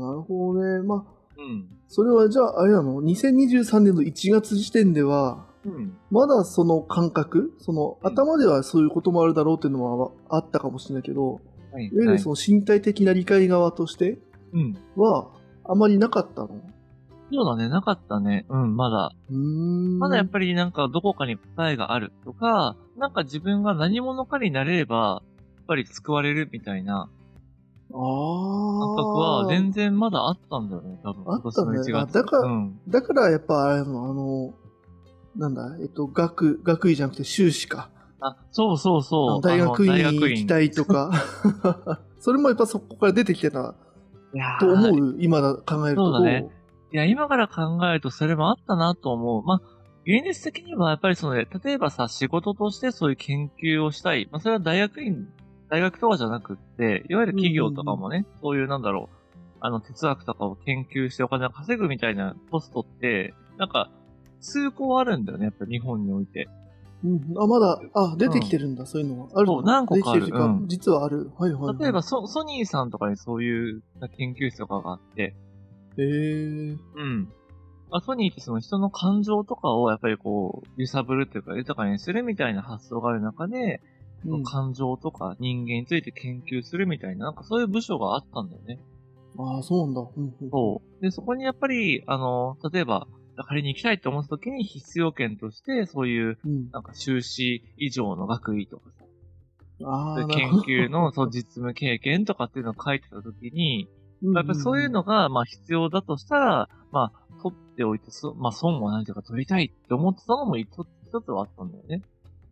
[0.00, 0.82] なるほどね。
[0.82, 1.04] まあ、
[1.38, 1.68] うん。
[1.86, 5.96] それはじゃあ、あれなの ?2023 年の1月時点では、うん。
[6.10, 11.40] まだその感覚、そのうん頭ではそういうこともあるだろうっていうのはあったかもしれないけど、
[11.72, 11.86] はい。
[11.86, 14.18] いわゆるその身体的な理解側として
[14.52, 14.76] うん。
[14.96, 15.28] は
[15.64, 16.60] あまりなかったの？
[17.30, 18.46] そうだね、なかったね。
[18.48, 19.12] うん、まだ。
[19.30, 25.22] まだやっぱりなんかどこかに答えがあるとか、なんか自分が何者かになれれば、
[25.56, 27.10] やっぱり救われるみたいな
[27.92, 27.98] ああ。
[27.98, 31.24] 感覚は全然まだあったんだよね、多分。
[31.30, 32.80] あったね今年の1月あだからうん。
[32.88, 34.54] だからやっぱあの、
[35.36, 37.90] なんだ、えっと、学、学位じゃなくて修士か。
[38.20, 39.40] あ、そうそうそう。
[39.42, 41.10] 大学院行きたいとか。
[42.18, 43.74] それもやっぱそこから出てきてた
[44.60, 46.04] と思う、今だ考えると。
[46.04, 46.48] そうだね
[46.92, 49.42] いや、今から考えるとそれもあったなと思う。
[49.42, 49.60] まあ、
[50.04, 54.28] 現実的にはやっぱりそのね、例えばさ、仕事としてそういう研究をしたい。
[54.32, 55.28] まあ、それは大学院、
[55.68, 63.90] 大学とかじゃなくって、いわゆる企業とかもね、そういうなんだろう、あの、哲学とかを研究してお金を稼ぐみたいなポストって、なんか、
[64.40, 66.48] 通行あるんだよね、やっぱ日本において。
[67.04, 69.28] うん、あ、まだ、あ、出てきてるんだ、そういうのは。
[69.34, 71.30] あるそう何個かあるううん実はある。
[71.38, 71.78] はいはい、はい。
[71.78, 73.82] 例えばソ、ソニーさんとかにそういう
[74.16, 75.34] 研究室とかがあって、
[75.96, 77.28] へえうん。
[77.90, 83.80] あソニーってその人の感情とかをやっぱりこう、揺さぶるというか豊かにするみたいな発想がある中で、
[84.26, 88.80] うん感情とか人間について研究するみたいな、なんかそういう部署があったんだよね。
[89.38, 90.00] ああ、そうなんだ。
[90.00, 91.02] うんうんそう。
[91.02, 93.06] で、そこにやっぱり、あの、例えば、
[93.44, 96.70] 仮に行きたいと思った時に必要件として、そういう、うん。
[96.70, 99.04] なんか修士以上の学位とかさ、
[100.16, 103.88] ういう研究のそう実務経験とかっていうのを書いてた時に、
[104.22, 112.02] のやっぱりそういうのが、まあ必要だとしたら、まあ、取っておいて、そまあ損はないというか取りたいって思ってたのも一つ一つはあったんだよね。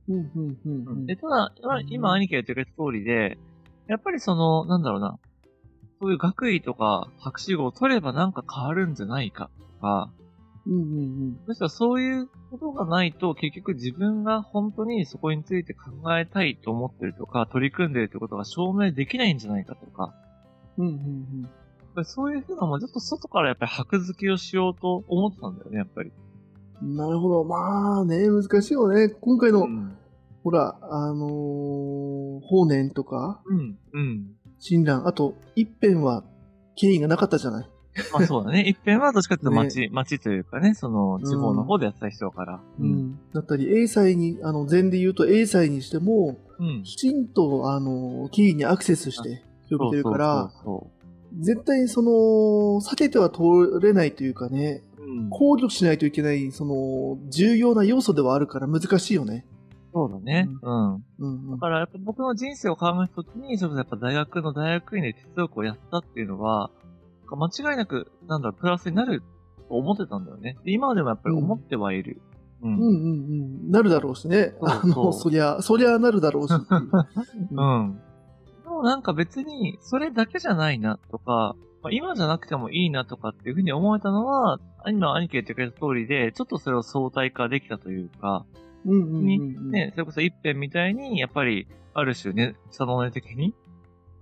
[0.08, 1.06] うんうんうんうん。
[1.06, 3.38] で、ただ、まあ今兄貴が言ってくれた通りで、
[3.88, 5.18] やっぱりその、なんだろうな、
[6.00, 10.10] そういう学位とか博士号を取ればなんか変わるんじゃないかとか、
[10.66, 10.82] うんうんう
[11.26, 11.40] ん。
[11.46, 20.14] むしろそういうことがないと結局自分が本当にそこについて考えたいと思ってるとか、取り組んでるってことが証明できないんじゃないかとか、
[20.76, 21.50] うんうんやっ
[21.94, 26.12] ぱりそういうふうなもんちょっと外からやっぱり箔付けをしようと思ってたんだよね、やっぱり。
[26.82, 26.96] うん。
[26.96, 27.44] なるほど。
[27.44, 29.08] まあね、難しいよね。
[29.08, 29.96] 今回の、うん。
[30.44, 33.78] ほら、あのー、法然とか、うん。
[33.92, 34.26] うん。
[34.58, 36.22] 親鸞、あと、一辺は、
[36.76, 37.68] 権威がなかったじゃない。
[38.12, 38.62] まあそうだね。
[38.62, 42.60] 一辺はどっちかっていうとね町、町というかね、その地方の方でやってた人だから。
[42.78, 43.18] うん。
[43.32, 46.82] だったり、英才に、あの、禅で言うと英才にしても、うん。
[46.82, 50.96] きちんと、あの、権威にアクセスして、広げてるから、そうそう
[51.40, 52.10] 絶対その、
[52.80, 55.06] 避けては通れないというかね、そう。
[55.06, 55.30] うん。
[55.30, 59.46] 考慮しないといけない、その、重要な要素ではあるから難しいよね。
[59.96, 60.46] そうだね。
[60.62, 60.94] うん。
[60.94, 61.50] うんうん。
[61.52, 66.70] だからやっぱ僕の人生を考えたときに、それこそやっぱ大学の大学院で哲学をやったっていうのは、
[67.34, 69.22] 間違いなく、なんだろう、プラスになる
[69.68, 70.56] と思ってたんだよね。
[70.64, 72.20] で今でもやっぱり思ってはいる。
[72.62, 72.68] う。
[72.68, 73.70] うんんうんうん。
[73.70, 74.54] なるだろうしね。
[74.62, 76.58] あの、そりゃ、そりゃなるだろうしう。
[77.50, 78.00] うん。
[78.62, 84.58] でもなんか別に、それだけじゃないなとか、まあ、今じゃなくてもいいなとかっていうふうに思えたのは、
[84.88, 88.44] 今兄貴が言ってくれた通りで、ちょっとそれを相対化できたというか、
[88.84, 89.70] うんうんうんうん。
[89.70, 93.54] ね、それこそ一辺みたいに、やっぱり、ある種ね、サドネ的に、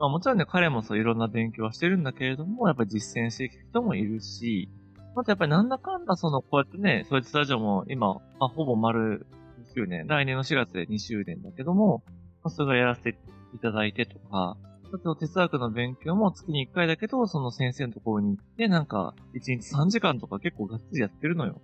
[0.05, 4.69] まあもちろんね、彼もそういろんな勉強はしてるんだけれども、やっぱり実践してきた人もいるし、
[5.17, 9.27] またやっぱりなんだかんだその、こうやってね、そいつラジオも今、まあ、ほぼ丸
[9.73, 12.03] 2周年、来年の4月で2周年だけども、
[12.43, 13.19] まあ、それがやらせて
[13.55, 14.59] いただいてとか、
[14.93, 21.63] あと哲学の勉強も月に1回だけど、その先生のところに行って、なんか、1日3時間とか結構がっつりやってるのよ。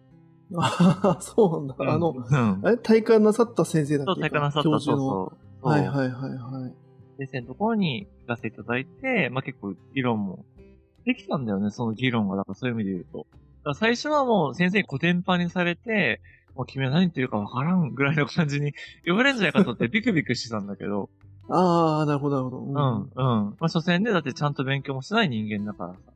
[0.56, 1.76] ああ、そうなんだ。
[1.78, 4.12] うん、あの、うん、あれ、体感なさった先生だっけ？
[4.14, 5.68] そう、体感なさった、そうそう。
[5.68, 6.74] はいはいはいはい。
[7.18, 10.44] 先生のところに行かせていただいて、まあ結構議論も
[11.04, 12.36] できたんだよね、その議論が。
[12.36, 13.18] だからそういう意味で言うと。
[13.18, 13.28] だか
[13.64, 16.20] ら最初はもう先生にコテンパンにされて、
[16.54, 21.10] もう君は何言ってるかわからんぐらいの感じに 言われるんじゃないかとって ビクビクしてたんだけど。
[21.48, 22.62] ああ、なるほどなるほど。
[22.62, 23.56] うん、うん。
[23.58, 26.12] まあ、所詮でだってちゃんと勉強もしない人間だからさ。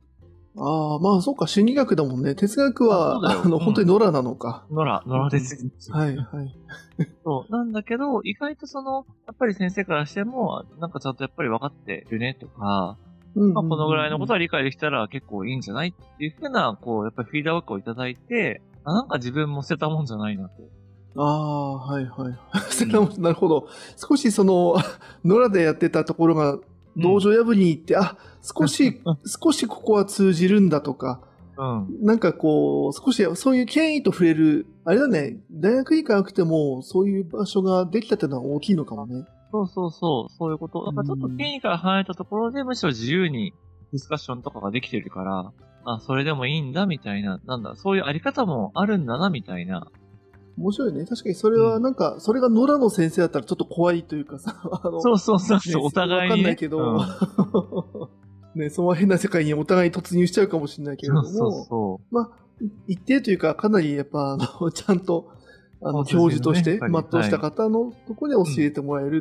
[0.57, 2.35] ああ、まあそうか、心理学だもんね。
[2.35, 4.65] 哲学は、ああの、うん、本当に野良なのか。
[4.71, 5.91] 野良、野良です。
[5.91, 6.55] はい、はい。
[7.23, 7.51] そう。
[7.51, 12.97] なんだけど、意外とその、やっぱり先生からしても、なんかちゃんとやっぱり分かってるねとか、
[13.35, 20.53] まあ、このぐらいのことは理解できたら結構いいんじゃないっていうふうな、こう、やっぱりフィードバックをいただいて、あなんか自分も捨てたもんじゃないなと。
[21.17, 22.37] ああ、はいはい。
[22.71, 23.67] 捨てたもん、なるほど。
[23.97, 24.75] 少しその、
[25.25, 26.59] 野良でやってたところが、
[26.97, 31.21] 道場破りに行って、うん、あ、少し、少しここは通じるんだとか、
[31.57, 39.25] うん、なんかこう、少しそういう権威と触れる、あれだね、大学行かなくても、そういう場所ができたっていうのは大きいのかもね。
[39.51, 40.85] そうそうそう、そういうこと。
[40.85, 43.53] だからちょっと権威から離れたところで、むしろ自由に
[43.91, 45.51] ディスカッションとかができてるから、
[45.85, 49.87] あ、それでもいいんだ、みたいな、なんだ、そういうあり方もあるんだな、みたいな。
[50.57, 51.05] 面白いね。
[51.05, 56.29] 確かにそれはなんか、うん、それが野良の先生だったらちょっと怖いというかさ、 あの、そうそうそう、ね、お互いに、ね。
[56.29, 56.79] わかんないけど、
[58.53, 62.45] うん、 ね、その変な世界にお互い突入しちゃうかもしれないけれども、そうそうそうまあ、
[62.87, 65.29] 一定というか、かなりやっぱ、あの、 ちゃんと、
[65.81, 69.17] あの、教授として、全うした方のところで教えてもらえる、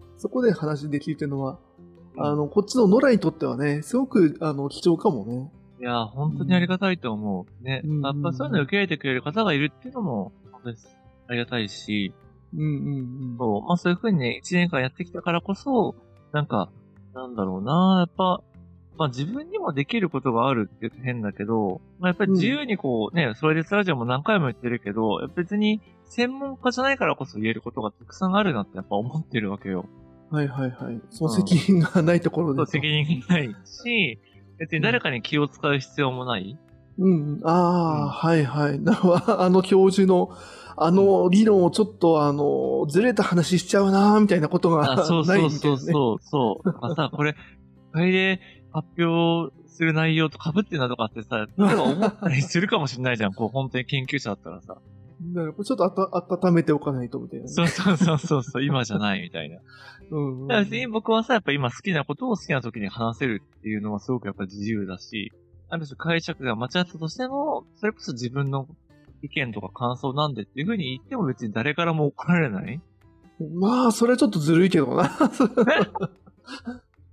[0.00, 1.58] うん、そこで話できるというのは、
[2.16, 5.52] あの、こっちの野良にとってはね、すごく、あの、貴重かもね。
[5.78, 7.64] いや、本当にありがたいと思う。
[7.64, 7.82] ね。
[7.84, 10.32] うん、やっぱそういうのを受け入れてくれる方がいるっていうのも、
[10.64, 10.96] です。
[11.28, 12.14] ありがたいし、
[12.54, 12.96] うんうん
[13.32, 13.36] うん。
[13.38, 15.94] そう、まあそういうふうにね、一年間やってきたからこそ、
[16.32, 16.70] なんか、
[17.14, 18.42] なんだろうな、やっぱ、
[18.98, 29.86] まあ自分にもできることがあるって言うと変だけど、まあやっぱり自由にこうね、うん、それでスラジオも何回も言ってるけど、別に専門家じゃないからこそ言えることがたくさんあるなってやっぱ思ってるわけよ。
[30.30, 31.00] はいはいはい。
[31.10, 34.18] その責任がないところで、うん、責任がないし、
[34.58, 36.58] 別に誰かに気を使う必要もない。
[36.98, 38.80] うん、ああ、うん、はいはい。
[39.26, 40.30] あの教授の、
[40.78, 46.74] あの理論をちょっと、あの、ずれた話しちゃうなみたいなことがそうそうそうそうそう。
[46.82, 47.34] あさ、これ、
[47.92, 48.40] 会で
[48.72, 53.32] 発表する内容と被ってんなとかってさ、例えば思ったりするかもしれないじゃん。
[53.32, 54.76] こう、本当に研究者だったらさ。
[55.34, 57.48] だからちょっとあた温めておかないとみたいな、ね。
[57.50, 59.58] そうそうそうそうそう、今じゃないみたいな。
[60.10, 65.32] うん、うん、別に僕はさ、やっぱ今好きなことを好きな時に話せるっていうのはすごくやっぱ自由だし、
[65.68, 68.68] ある種解釈が間違ったとしても、それこそ自分の
[69.22, 72.80] 意見とか感想なんでっていうふうに言っても別に誰からも怒られない
[73.58, 75.10] まあ、それはちょっとずるいけどな。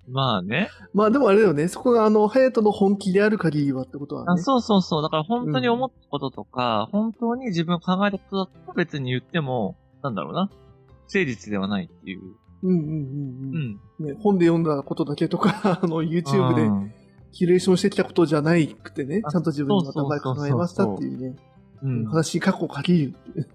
[0.07, 0.69] まあね。
[0.93, 1.67] まあでもあれだよね。
[1.67, 4.27] そこがあの、ハヤトの本気である限りはってことはね。
[4.33, 5.01] あそうそうそう。
[5.01, 10.41] だから本当に思ったこととか、うん、本当に自分考えたことだったら別に言っても、なんだろうな。
[10.41, 12.21] 誠実ではないっていう。
[12.63, 13.79] うんうんうんうん。
[13.99, 16.93] うん、ね、本で読んだことだけとか、あの、YouTube で
[17.33, 21.35] キュレーションしてきたことじゃないくてね、ちゃんと自分の頭で考えましたっていうね。
[21.81, 23.49] うん、話に過去を限るっていう。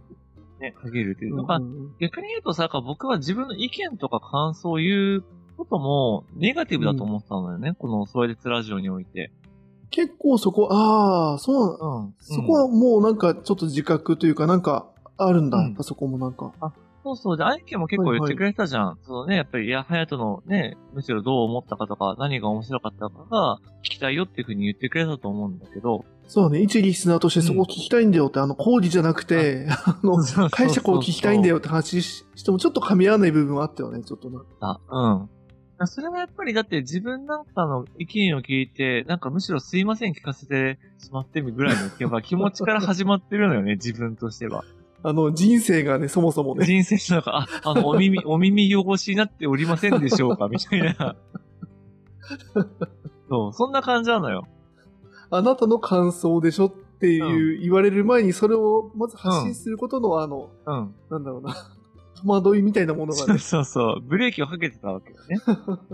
[0.61, 5.25] ね、限るっていうのが、うんうん、逆に言うとさ、僕は自分の意見とか感想を言う
[5.57, 7.71] ことも、ネガティブだと思ってたのよね。
[7.71, 9.31] うん、この、それでつラジオにおいて。
[9.91, 14.87] 結構そこ、ああ、そう、うん、そこはもうなんかちょっと自覚というかなんか
[15.17, 16.53] あるんだ、うん、そこもなんか。
[16.61, 16.73] あ、
[17.09, 17.37] そうそう。
[17.37, 18.87] で、アイケも結構言ってくれたじゃん。
[18.87, 26.05] はいはい、そのね、やっぱり、いや、ハヤトのね、むしろどう思ったかとか、何が面白かったかが聞きたいよっていうふうに言ってくれたと思うんだけど。
[26.27, 30.19] そうね、一リスナーとしてそこを聞きたいんだよって、うん、あの、講義じゃなくて、あの、
[30.51, 34.45] 解釈を聞きたいんだよって話してもちょっと噛み合わない部分はあったよね、ちょっとな。
[34.61, 35.29] あ、うん。
[35.87, 44.65] それはやっぱりだって自分なんかの意見を聞いて、なんかむしろすいません聞かせてしまってみぐらいの気持ちから始まってるのよね、自分としては。
[45.03, 46.67] あの、人生がね、そもそもね。
[46.67, 50.49] 人生なんか、あ、あの、お耳、 お耳汚しになっておりませんでしょうか？
[50.51, 51.17] みたいな。
[53.29, 54.47] そう、そんな感じなのよ。
[55.31, 60.95] あなたの感想でしょっていう、言われる前に、それをまず発信することの、あの、うん。
[61.11, 61.55] なんだろうな。
[62.21, 63.39] 戸惑いみたいなものがね。
[63.39, 65.37] そうそう、ブレーキをかけてたわけよね。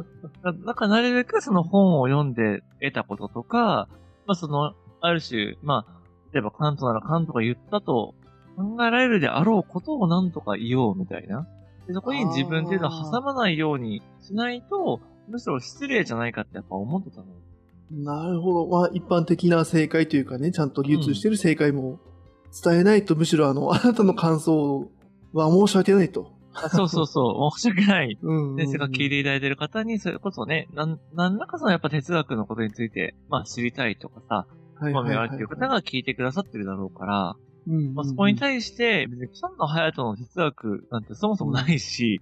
[0.64, 3.88] だからなるべくその本を読んで得たこととか、
[4.26, 5.94] まあその、ある種、まあ、
[6.32, 8.14] 例えばカントならカントが言ったと
[8.56, 11.46] 考えられるであろうことを何とか言おうみたいな。
[11.86, 17.26] でそこに自分っていうのを挟まないようにしないと、むしろ失礼じゃないかってやっぱ思ってたの。
[17.90, 18.66] なるほど。
[18.66, 22.00] まあ、一般的な正解というかね、ちゃんと流通してる正解も
[22.62, 24.90] 伝えないと、むしろあの、あなたの感想
[25.32, 26.32] は申し訳ないと。
[26.54, 28.18] あそうそうそう、申し訳ない。
[28.22, 34.46] うんうん、で、せっかく聞いていただいてる方に、それこそね、なん、なんらかそのやっぱ哲学のことについて、まあ知りたいとかさ、
[34.80, 42.20] 興味があるっていう方が聞いてくださってるだろうから、うんうんうんまあそこに対して、別に草野隼人の哲学なんてそもそもないし、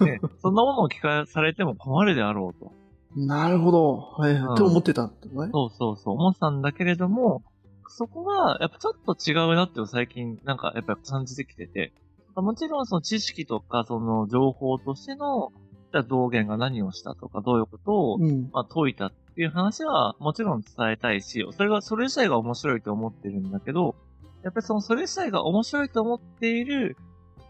[0.00, 2.72] ね、 そんなものを聞かされても困るであろうと。
[3.16, 3.96] なるほど。
[3.96, 5.48] はい、はいうんって思ってたってね。
[5.52, 7.42] そうそうそう、思ってたんだけれども、
[7.88, 11.92] そこが、やっぱちょっと違うなって最近、なんかやっぱ感じてきてて、
[12.36, 15.52] もちろんその知識とか、その情報としての、
[15.92, 18.48] じゃあ道元が何をしたとか、どういうことを、うん。
[18.52, 23.96] まあ、解いたっていう話はもちろん伝えたいし、それが、それ自体が面白いと思ってるんだけど、
[24.42, 26.96] やっぱりその、それ自体が面白いと思っている、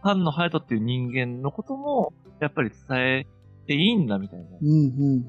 [0.02, 3.26] ファンのハヤトっていう人間のことも、やっぱり伝え
[3.66, 4.46] ていいんだみたいな。
[4.60, 4.82] うん、うん、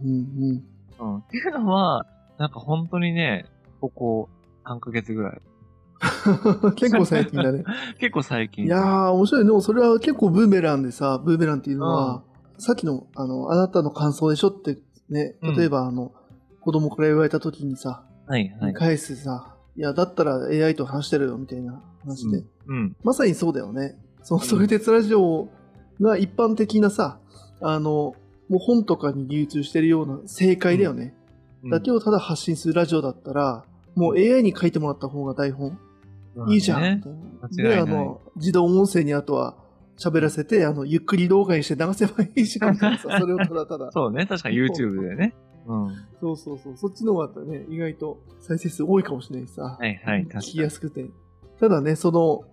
[0.03, 0.63] うん、
[0.99, 1.17] うん。
[1.17, 2.05] っていうのは、
[2.37, 3.45] なんか本当にね、
[3.79, 4.29] ここ
[4.65, 5.41] 3ヶ月ぐらい。
[6.63, 6.75] うん。
[6.75, 7.63] 結構最近だね。
[7.99, 8.65] 結構最近。
[8.65, 9.45] いやー、面白い。
[9.45, 12.23] でもそれは結構ブーメランでさ、ブーメランっていうのは、
[12.57, 14.77] さっきの、あの、あなたの感想でしょって
[15.09, 16.13] ね、うん例えばあの、
[16.61, 18.73] 子供から言われた時にさ、はいはい。
[18.73, 22.95] 返すさ、いや、だったら AI と話してるよみたいな話で、うん。
[23.03, 23.97] まさにそうだよね。
[24.23, 25.49] そのソリテツラジオ
[26.01, 27.19] が一般的なさ、
[27.61, 28.15] あの、
[28.49, 31.15] もう本とかに流通してるような正解だよね。
[31.63, 31.69] うん。
[31.69, 33.63] だけをただ発信するラジオだったら、
[33.95, 35.79] もう AI に書いてもらった方が台本、
[36.49, 36.81] いいじゃん。
[36.81, 37.03] ね
[37.51, 39.55] で、あの、自動音声にあとは
[39.97, 43.91] 喋らせて、あの、ゆっくり動画にして流せばいいじゃん それをただただ。
[43.91, 44.25] そうね。
[44.25, 45.35] 確かに YouTube でね。
[45.65, 45.83] うん。
[45.85, 46.77] はそうそうそう。
[46.77, 49.77] そっちの方がね、意外と再生数多いかもしれないしさ。
[49.81, 50.23] いはい。
[50.23, 50.61] 確か聞きに。
[50.61, 51.09] やすくて。
[51.59, 52.43] ただね、その、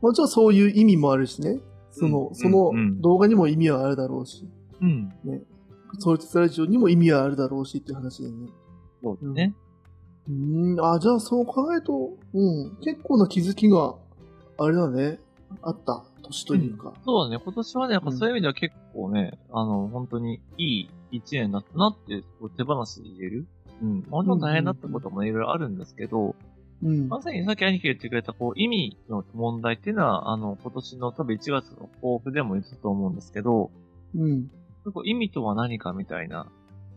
[0.00, 1.60] もちろんそういう意味もあるしね。
[1.90, 4.48] その、うんそのうんうん動画にも意味はあるだろうし、
[4.80, 5.12] うん。
[5.24, 5.42] ね。
[5.98, 8.48] ソルテツラジオにも意味はあるだろうしっていう話でね。
[9.02, 9.54] そうだね。
[10.28, 13.94] うーん、あ、じゃあそう考えると、うん、結構な気づきが、
[14.58, 15.18] あれだね、
[15.62, 16.92] あった年というか。
[17.04, 17.42] そうだね。
[17.42, 23.46] 今年はね、やっぱそういう意味では結構ね、あの、本当にいい一年だったなって、こう手放しで言える？
[23.82, 24.04] うん。
[24.08, 26.34] もちろん大変だったこともいろいろあるんですけど、
[26.82, 27.08] うん。
[27.08, 33.70] まさにさっき兄貴が言ってくれた、こう、意味の問題っていうのは、あの、今年の多分1月の抱負でも言ってたと思うんですけど、
[34.14, 34.42] うん。
[34.84, 36.46] 結構意味とは何かみたいな、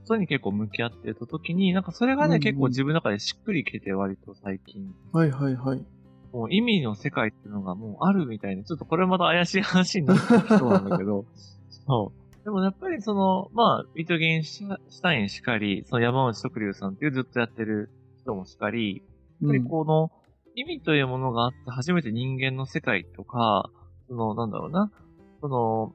[0.06, 4.93] そういうに結構向き合ってた時に、なんかそれがね、うんうん結構自分の中でしっくりきてて、割と最近。
[5.13, 5.84] はいはいはい。
[6.32, 11.26] もう意味の世界っていうのがもうあるみたいな、ちょっとこれまた怪しい話になってきそうなんだけど、
[11.88, 12.21] そう。
[12.44, 19.04] でもやっぱりその、まあ、ビートゲンシュタインしかり、その山内徳龍さんっていうずっとやってる人もしかり、
[19.42, 20.12] やっぱりこの、
[20.56, 23.70] 意味というものがあって初めて人間の世界とか、
[24.08, 24.92] その、なんだろうな、
[25.40, 25.94] その、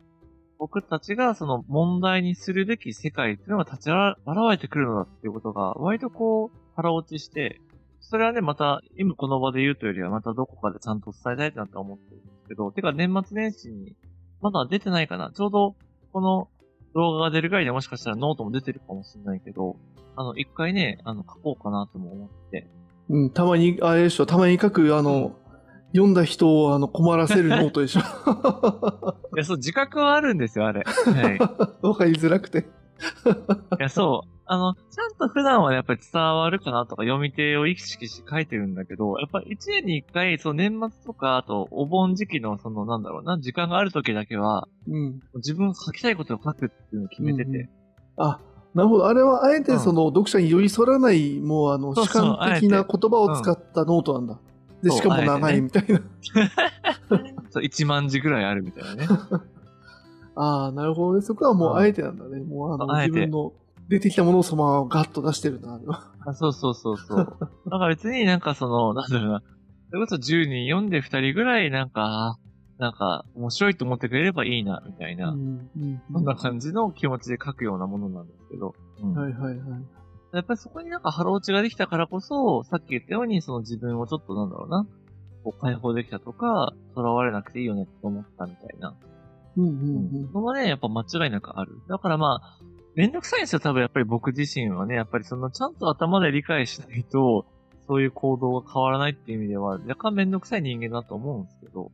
[0.58, 4.16] 僕たちがその問題にするべき世界っていうのが立ち現
[4.50, 7.60] れてくるのだっていうことが、割とこう、腹落ちして、
[8.00, 13.96] それはね、また、今この場で言うというよりは、またどこかでちゃんと伝えたいなとは思ってるんですけど、てか年末年始に、
[14.40, 15.32] まだ出てないかな。
[15.32, 15.76] ちょうど、
[16.16, 16.48] この
[16.94, 19.76] 動画が出るぐらいでもしかしたらノートも出てるかもしれないけど、
[20.16, 22.70] あの、一回ね、あの、書こうかなとも思って。
[23.10, 25.36] うん、たまに、あれでしょ、たまに書く、あの、
[25.92, 28.00] 読んだ人をあの困らせるノートでしょ。
[29.36, 30.84] いや、そう、自覚はあるんですよ、あれ。
[30.84, 31.38] はい。
[31.86, 32.60] わかりづらくて。
[32.60, 32.62] い
[33.78, 34.35] や、そう。
[34.48, 45.20] あの、ちゃんと普段はやっぱり伝わるかなとか読み手を意識して書いてるんだけど、やっぱり一年に一回、その年末とか、あとお盆時期のそのなんだろうな、時間がある時だけは、うん。
[45.36, 47.48] 自分書きたいことを書くっていうのを決めてて。
[47.48, 47.68] うんうん
[48.18, 48.40] あ、
[48.74, 49.08] なるほど。
[49.08, 54.38] あれはあえてその、読者に寄り添わない、もうあの、主観的な言葉を使ったノートなんだ。
[54.82, 56.00] で、しかも長いみたいな。
[57.50, 59.06] そう、1万字ぐらいあるみたいなね。
[60.36, 61.22] ああ、なるほどね。
[61.22, 62.40] そこはもううんあえてなんだね。
[62.40, 63.52] もうあの、自分の
[63.88, 65.80] 出てきたものをそのままガッと出してるな。
[66.26, 67.36] あそうそうそうそう。
[67.70, 69.42] だから別になんかその、なんだろうな、
[69.90, 72.38] それこそ10人読んで2人ぐらいなんか、
[72.78, 75.30] なんか面白いと思ってくれればいいな、みたいな。
[75.30, 78.74] うんうんそんな感じの気持ちで書くようなものなんですけど。
[79.02, 79.86] うんはいはいはい。
[80.32, 84.86] やっぱりそこになんか腹落ちができたからこそ、さっき言ったようにその自分をちょっとなんだろうな、
[85.44, 88.94] こう解放できたとか、囚われなくていいよねって思ったみたいな。
[89.56, 91.80] うんうんそのね、やっぱ間違いなくある。
[91.88, 92.58] だからまあ、
[92.96, 97.44] めんどくさいんですよ、多分やっぱり僕自身はね、やっぱりそのちゃんと頭で理解しないと、
[97.86, 101.92] そういう行動が変わらないっていう意味では、若干めんどくさい人間だと思うんですけど。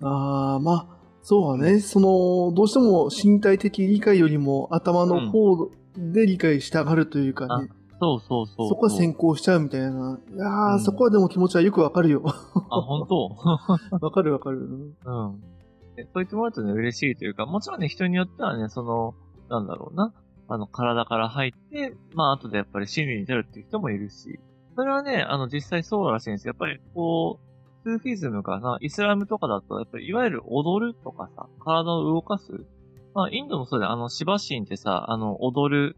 [0.00, 0.06] うん。
[0.06, 0.86] ああ、まあ、
[1.22, 1.80] そうだね。
[1.80, 7.68] その、どうしても身体的理解よりも頭の方で理解したがるというかね。
[8.00, 8.68] そうそうそう。
[8.68, 9.88] そこは先行しちゃうみたいな。
[9.88, 12.22] いやー、うんそこはでも気持ちはよくわかるよ。
[12.26, 13.36] あ、本当？
[14.04, 14.58] わかるわかる。
[14.58, 15.42] うん。
[15.96, 19.14] えそう言ってもらうとね、嬉しいというか、もちろんね、人によってはね、その、
[19.48, 20.12] なんだろうな、
[20.48, 24.38] あの、体から入って、まあ、後でやっぱり真理に至るっていう人もいるし、
[24.74, 26.50] それはね、あの、実際そうらしいんですよ。
[26.50, 27.40] やっぱり、こ
[27.84, 32.64] う、スーフィズムかな、イスラムとかだと、やっぱり、いわゆる踊るとかさ、体を動かす。
[33.14, 33.92] まあ、インドもそうだよ。
[33.92, 35.96] あの、シバシンってさ、あの、踊る、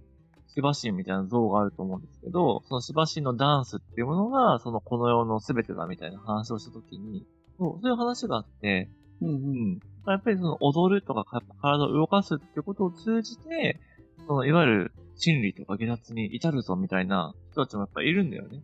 [0.49, 7.27] シバシンみたいな像があると思うんですけど、そのシバシンのダンスっていうものが、そのこの世の全てだみたいな話をしたときに、
[7.59, 8.89] そう、そういう話があって、
[9.21, 9.33] うんう。
[9.33, 9.39] うん
[9.75, 9.79] ん。
[10.07, 11.25] やっぱりその踊るとか
[11.61, 13.81] 体を動かすってことを通じて、
[14.27, 18.63] そのいわゆる真理とか下脱に至るぞみたいな人たちもやっぱいるんだよね。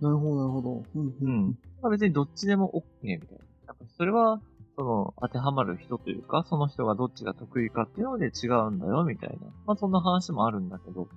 [0.00, 0.84] なるほど、なるほど。
[0.94, 1.58] うんううんん。
[1.82, 3.44] まあ別にどっちでも OK みたいな。
[3.66, 4.40] やっぱそれは、
[4.76, 9.36] その当てはまる人というか、その人がどっちが得意かっていうので違うんだよみたいな。
[9.66, 11.08] まあそんな話もあるんだけど。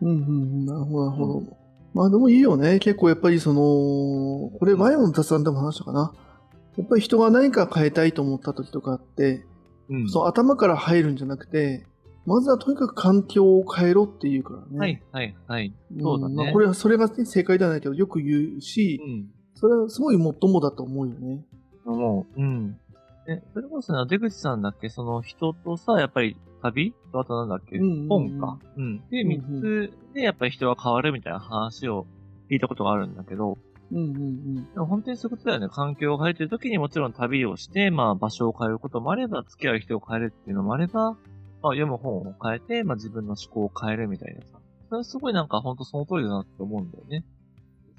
[0.00, 0.66] うんうんうん。
[0.66, 1.56] なるほど、なるほど。
[1.92, 2.78] まあでもいいよね。
[2.78, 3.60] 結構やっぱりその、
[4.58, 6.12] これ前の雑談でも話したかな。
[6.76, 9.44] やっぱり人が何か変えたいと思った時とかって、
[9.88, 10.08] うん。
[10.08, 11.84] その頭から入るんじゃなくて、
[12.26, 14.78] まずはとにかく環境を変えろっていうからね。
[14.78, 15.74] はい、はい、はい。
[15.92, 19.30] うんそうだねまあこれは、それが、ね、正解ではないけど、よく言うし、うん。
[19.54, 21.44] それはすごいもっともだと思うよね。
[21.84, 22.78] もう、うん。
[23.28, 24.88] え、それこそね、出口さんだっけ？
[24.88, 26.94] その人とさ、やっぱり旅？
[27.12, 28.58] とあとなんだっけ、うんうんうん本か。
[28.76, 28.98] うん。
[29.10, 32.06] で、三うんつでやっぱり人が変わるみたいな話を
[32.50, 33.58] 聞いたことがあるんだけど、
[33.92, 35.68] うんうんでも本当にそういうことだよね。
[35.68, 41.16] 環境を変えてる時にもちろん旅をして、まあ場所を変えることもあれば、付き合う人を変えるっていうのもあれば、
[41.62, 44.60] まあ読む本を変えて、まあ自分の思考を変えるみたいなさ。
[44.88, 47.24] それはすごいなんか本当その通りだなって思うんだよね。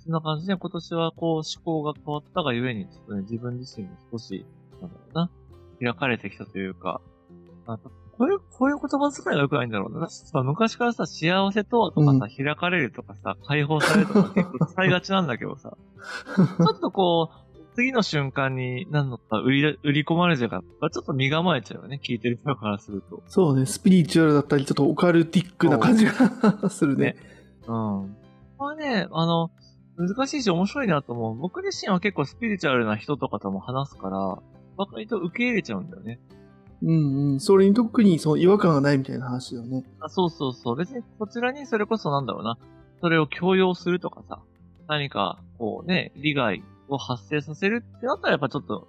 [0.03, 4.45] そんな感じで今年はこう思考が変わったがゆえに、ちょっとね、自分自身も少し、
[4.81, 5.29] なんだろうな、
[5.79, 7.01] 開かれてきたというか、
[7.67, 10.09] あこういう、こういう言葉遣いが良くないんだろうな。
[10.09, 15.77] さ昔からさ、幸せととかさ、開かれるとかさ、解放されるとか結構使いがちなんだけどさ、
[16.35, 17.40] ちょっとこう、
[17.75, 23.23] 次の瞬間に何のか売り、売り込まれちゃうから、ちょっと身構えちゃうよね、聞いてる人からすると。
[23.27, 27.15] そうね、スピリチュアルだったり、ちょっとオカルティックな感じがするね。
[27.67, 28.15] うん。
[28.57, 29.51] まあね、あの、
[29.97, 31.37] 難しいし面白いなと思う。
[31.37, 34.37] 僕自身は結構スピリチュアルな人とかとも話すから、
[34.77, 36.19] 割と受け入れちゃうんだよね。
[36.81, 37.39] うんうん。
[37.39, 39.83] それに特にその違和感がないみたいな話だよね。
[39.99, 40.75] あそうそうそう。
[40.75, 42.57] 別にこちらにそれこそなんだろうな。
[43.01, 44.41] それを強要するとかさ。
[44.87, 46.63] 何か、こうね、利害
[46.95, 48.87] を発生させるってなったらやっぱちょっと、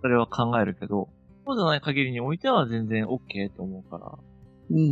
[0.00, 1.08] それは考えるけど、
[1.46, 4.18] そうじゃない限りにおいては全然 OK と思うから。
[4.70, 4.86] うんうんう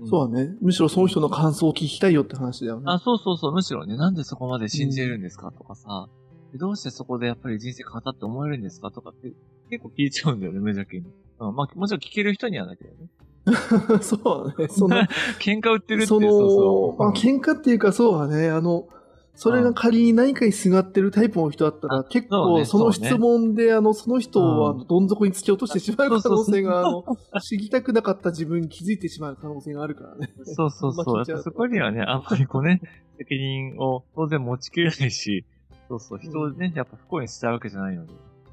[0.00, 0.08] うんん。
[0.08, 0.54] そうだね。
[0.62, 2.84] むしろその人の感想を聞きたいよって話だよね。
[2.86, 3.52] あ、そうそうそう。
[3.52, 6.08] むしろね、なんでそこまで信じれるんですかとかさ、
[6.52, 9.32] でどうしてそこでやっぱり人生変わったって思えるんですかとかって
[9.70, 11.12] 結構聞いちゃうんだよね、無邪気に。
[11.38, 13.10] うん、まあ、もちろん聞ける人にはだけどね。
[14.00, 14.68] そうだね。
[14.68, 14.96] その、
[15.38, 18.48] 喧嘩売ってるってその、そうまあ、喧嘩っていうかそうだね。
[18.48, 18.88] あの、
[19.36, 27.04] それが仮に何かにすがってるタイプの人だったら、あ結構その質問で、あの、その人をあうのどん底に突き落としてしまう可能性が、あの、
[27.40, 30.32] 知りたくなかった自分に気づいてしまう可能性があるからね。
[30.44, 31.42] そうそうそう。
[31.42, 32.80] そこにはね、あんまりこうね、
[33.18, 35.44] 責任を当然持ちきれないし、
[35.88, 38.12] そうそう、人をね、やっぱ不幸にしちゃうわけじゃないので。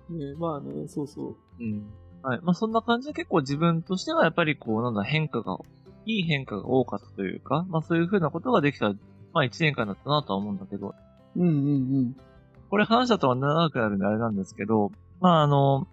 [0.09, 1.35] ねまあね、そうそう。
[1.59, 1.85] うん。
[2.21, 2.39] はい。
[2.43, 5.57] まあそんな感じで結構自分としてはやっぱりこう、なんだ、変化が、
[6.05, 8.93] いい変化が多かったというか、まあそういうふうなことができた、
[9.33, 10.93] まあ一年間だったなとは思うんだけど、
[11.35, 12.15] うんうん
[12.69, 15.87] これ話したとは長くなるんであれなんですけど、まああの、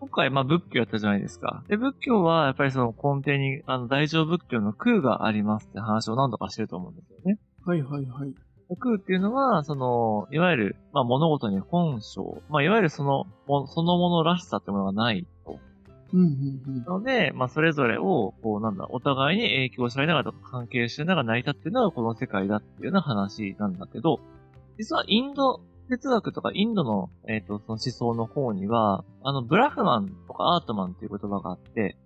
[0.00, 1.64] 今回まあ仏教やったじゃないですか。
[1.68, 7.38] で、仏教はやっぱりその根底に、あの、大乗仏教の空がありますって話を何度かしてると思うんですよね。
[7.66, 7.70] うん。
[7.70, 8.34] はいはいはい。
[8.78, 15.58] 空っていうのは、その、いわゆる、まあ物事に本性、まあいわゆるその、もそのものらしさってものがないと。
[16.12, 24.20] うんうんなので、まあそれぞれを、こうなんだ、お互いに影響し合いながらとか関係しながら成り立っているのがこの世界だっていうような話なんだけど、
[24.78, 31.96] 実はインド哲学とかインドの、えっ、と、その思想の方には、あの、ブラフマンとかアートマンっていう言葉があって、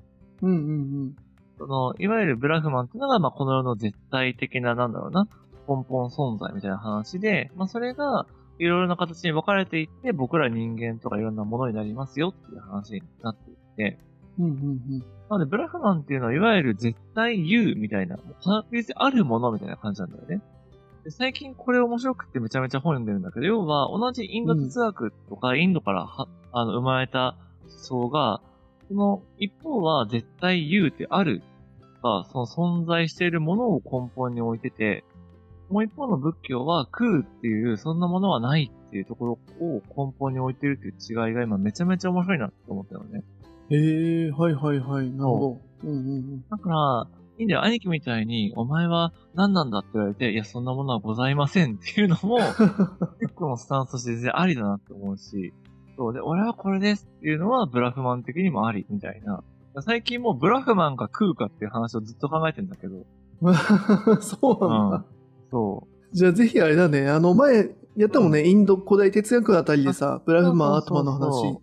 [0.41, 0.51] うん。
[0.51, 0.61] うんう
[1.07, 1.17] ん
[1.59, 5.29] その、いわゆるブラフマンっていうのが、まあ、この世の絶対的な、なんだろうな、
[5.69, 8.27] 根本存在みたいな話で、まあ、それが、
[8.59, 13.55] いろいろな形に分かれていって、僕ら人間とかいろんなものになりますよっていう話になってい
[13.91, 13.99] て、
[14.39, 14.45] うん。
[14.47, 14.55] うんう
[14.99, 20.43] んなので、ブラフマンっていうのは、いわゆる絶対言うみたいな、確実にあるものみたいな感じなんだよね。
[21.05, 28.43] で最近これ面白くてめちゃめちゃ本読んでるんだけど、要は同じインド哲学とか、インドからは、あの、生まれた思想が、
[28.89, 31.43] その一方は絶対言うってある
[32.03, 35.05] が、その存在しているものを根本に置いてて、
[35.71, 43.25] もう一方の仏教は空っていう、そんなものはないっていうところを根本に置いてるっていう違いが今めちゃめちゃ面白いなって思ったのね。
[43.73, 45.11] へえ、はいはいはい。
[45.11, 45.61] なるほど。
[45.85, 45.87] う。
[45.87, 47.07] んうんだから、
[47.39, 52.39] いいんだよ、兄貴みたいに、お前は何なんだって言われて、いや、そんなものはございませんっていうのも、
[53.21, 55.55] 結構のスタンスとして全然ありだなって思うし、
[55.97, 56.13] そう。
[56.13, 59.43] で、俺はこれですっていうのはブラフマン的にもあり、みたいな。
[59.81, 63.07] 最近もうブラフマンか空かっていう話をずっと考えてんだけど、
[64.21, 65.05] そうなんだ。
[65.51, 71.59] そじゃあぜひあれだね、あの前やったもんね、インド古代哲学あたりでさ、ブラフマン、アートマンの話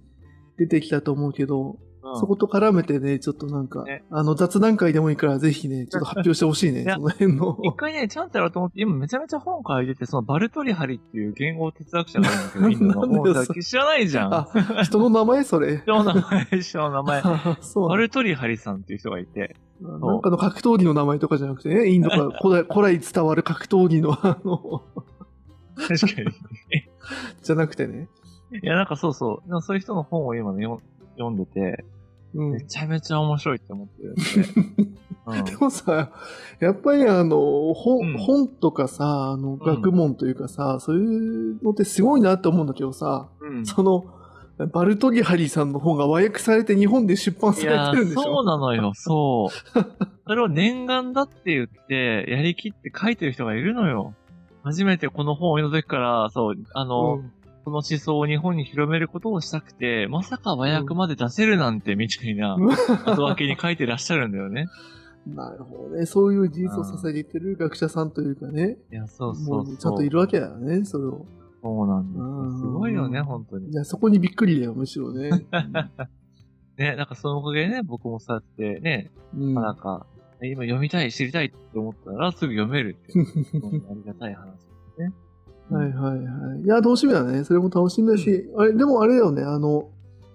[0.57, 1.78] 出てきたと思うけど、
[2.12, 2.14] う。
[2.14, 7.57] うんそこと絡めてね、ちょっとなんか、ねあの雑談会でもいいからぜひね、ちょっと発表してほしいね その辺の。
[7.64, 13.07] 一回ね、ちゃんとやろうと思って、今めちゃめちゃ本書いてて、そのバルトリハリっていう言語哲学者がいるんだけど、インドの。
[13.07, 14.34] もう知らないじゃん。
[14.34, 14.47] あ、
[14.84, 15.80] 人の名前それ。
[15.80, 17.22] 人の名前、人の名前。
[17.89, 24.84] バルトリハリさんっていう人がいて、なんかの格闘技の名前とかじゃなくてね、インドから 古代古来伝わる格闘技のあの、
[25.76, 26.32] 確かに。
[27.41, 28.10] じゃなくてね。
[28.62, 29.62] いや、なんかそうそう。
[29.62, 30.82] そういう人の本を今ね、読
[31.18, 31.99] 読んでて、うん
[32.34, 32.62] め。
[32.62, 34.22] ちゃめちゃ面白いって思ってるんで。
[35.28, 36.12] うんでもさ、
[36.60, 43.66] やっぱりあの、本、うん本とかさ、あの、学問というかさ、そういうのってすごいなって思うんだけどさ、うん。
[43.66, 44.06] その、
[44.74, 48.24] バルトリハリさんの本が和訳されて日本で出版されてるんでしょ？
[48.24, 49.80] そうなのよ、そう。
[50.28, 54.16] それを念願だって言って、やりきって書いてる人がいるのよ。
[54.64, 57.30] 初めてこの本を読んだ時から、そう、あの、うんこ
[57.70, 62.55] の思想を日本に広めることをしたくて、まさか和訳まで出せるなんて、みたいな、
[63.05, 64.67] 後書きに書いてらっしゃるんだよね。
[65.28, 66.05] なるほどね。
[66.05, 68.78] そういう事実を支えてる学者さんというかね。
[68.91, 69.65] いや、そうそうそう。
[69.65, 71.26] もうちゃんといるわけだよね、それを。
[71.61, 72.57] そうなんですうんよ。
[72.57, 73.70] すごいよね、本当に。
[73.70, 75.30] いや、そこにびっくりだよ、むしろね。
[76.78, 79.53] ね、なんかそのおかげでね、僕もそうやってね、うん。
[79.53, 80.07] なんか、
[80.41, 84.59] 今読みたい、知りたいって思ったらすぐ読めるって ありがたい話で
[84.95, 85.13] すね。
[85.70, 86.61] はいはいはい。
[86.61, 87.43] いや、楽しみだね。
[87.43, 89.89] それも楽しみだし、あれ、でもあれだよね、あの、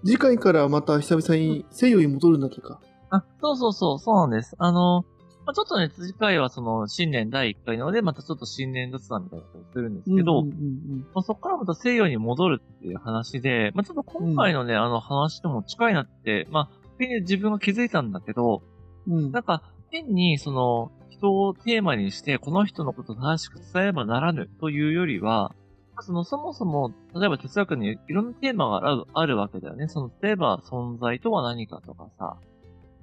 [0.05, 2.81] 次回からまた久々に西洋に戻るんだっけか？
[3.11, 4.55] あ、そうそうそう、そうなんです。
[4.59, 5.05] あの、
[5.47, 18.63] まあ、ちょっとね、次回はその、新年第1回なので、またちょっと新年雑談みたいなことをするんですけど、うんうんうんまあ、そこからまた西洋に戻るっていう話で、まあ、ちょっと今回のね、あの話とも近いなって、まあ、自分が気づいたんだけど、
[19.07, 19.33] うん。
[19.33, 20.93] なんか、変にその、
[21.25, 25.55] 人をテーマにして、この人のことを正しく伝えればならぬというよりは、
[26.01, 29.89] その、そもそも、例えば哲学にいろんなテーマがあるあるわけだよね。
[29.89, 32.37] その、例えば、存在とは何かとかさ、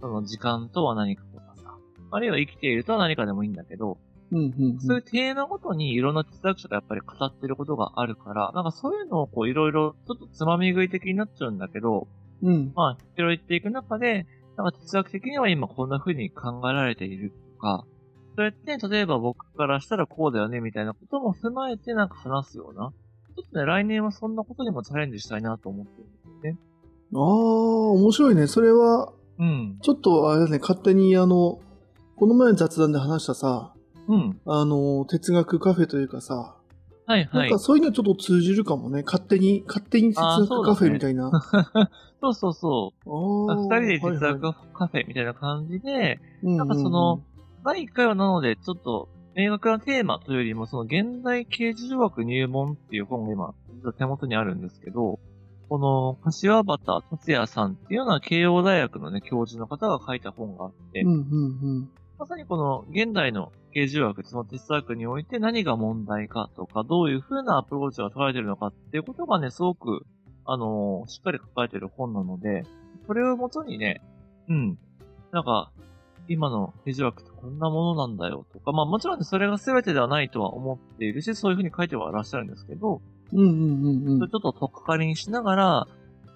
[0.01, 1.77] その、時間とは何かとかさ、
[2.11, 3.97] あるいは生きているとは何かでもいいんだけど、
[4.31, 4.79] うんうんうん。
[4.79, 12.07] そういうテーマごとにいろんな哲学者がやっぱり語ってることがあるから、なんかそういうのをこういろいろちょっとつまみ食い的になっちゃうんだけど、
[12.43, 12.71] うん。
[12.75, 14.25] まあ、広げていく中で、
[14.57, 17.85] なんか哲学的には今こんな風に考えられているとか、
[18.35, 22.93] そうやって、例えば僕からしたらこうだよねみたいなことも踏まえてなんか話すような。
[23.35, 26.57] ちょっとね、来年はそんなことにもチャレンジしたいなと思ってるんですよね。
[27.13, 28.47] ああ、面白いね。
[28.47, 29.77] それは、うん。
[29.81, 31.59] ちょっとあれだね、勝手にあの、
[32.15, 33.73] この前の雑談で話したさ、
[34.07, 34.39] うん。
[34.45, 36.55] あの、哲学カフェというかさ、
[37.05, 37.59] はいはいなんか。
[37.59, 39.03] そういうのちょっと通じるかもね。
[39.03, 41.31] 勝手に、勝手に哲学カフェみたいな。
[42.21, 43.51] そうそうそう。
[43.51, 47.21] あ二人で哲はいはい学カフェみたいな感じで、うんなんかその、
[47.63, 53.53] 第1回はなので、ちょっと、明確なテーマというよりも、その現代刑事条学入門っていう本が今、
[53.97, 55.19] 手元にあるんですけど、
[55.69, 61.19] この、柏畑達也さんっていうのは慶応大学のね、教授の方が書いた本があって、うんうんう
[61.83, 61.89] ん。
[62.19, 70.05] まさにこの現代の刑事条学、その哲学において何が問題かとか、どういう風なアプローチが取られてるのかっていうことがね、すごく、
[70.45, 72.63] あのーしっかり書かれてる本なので、
[73.07, 74.01] それをもとにね、
[74.49, 74.77] うん、
[75.31, 75.71] なんか、
[76.27, 83.01] 今の刑事学ってこんなものなんだよとか、まあもちろんね、それが全てではないとは思っているし、そういう風に書いてはいらっしゃるんですけど、
[83.33, 85.87] うんうんうんうんちょっととっかかりにしながら、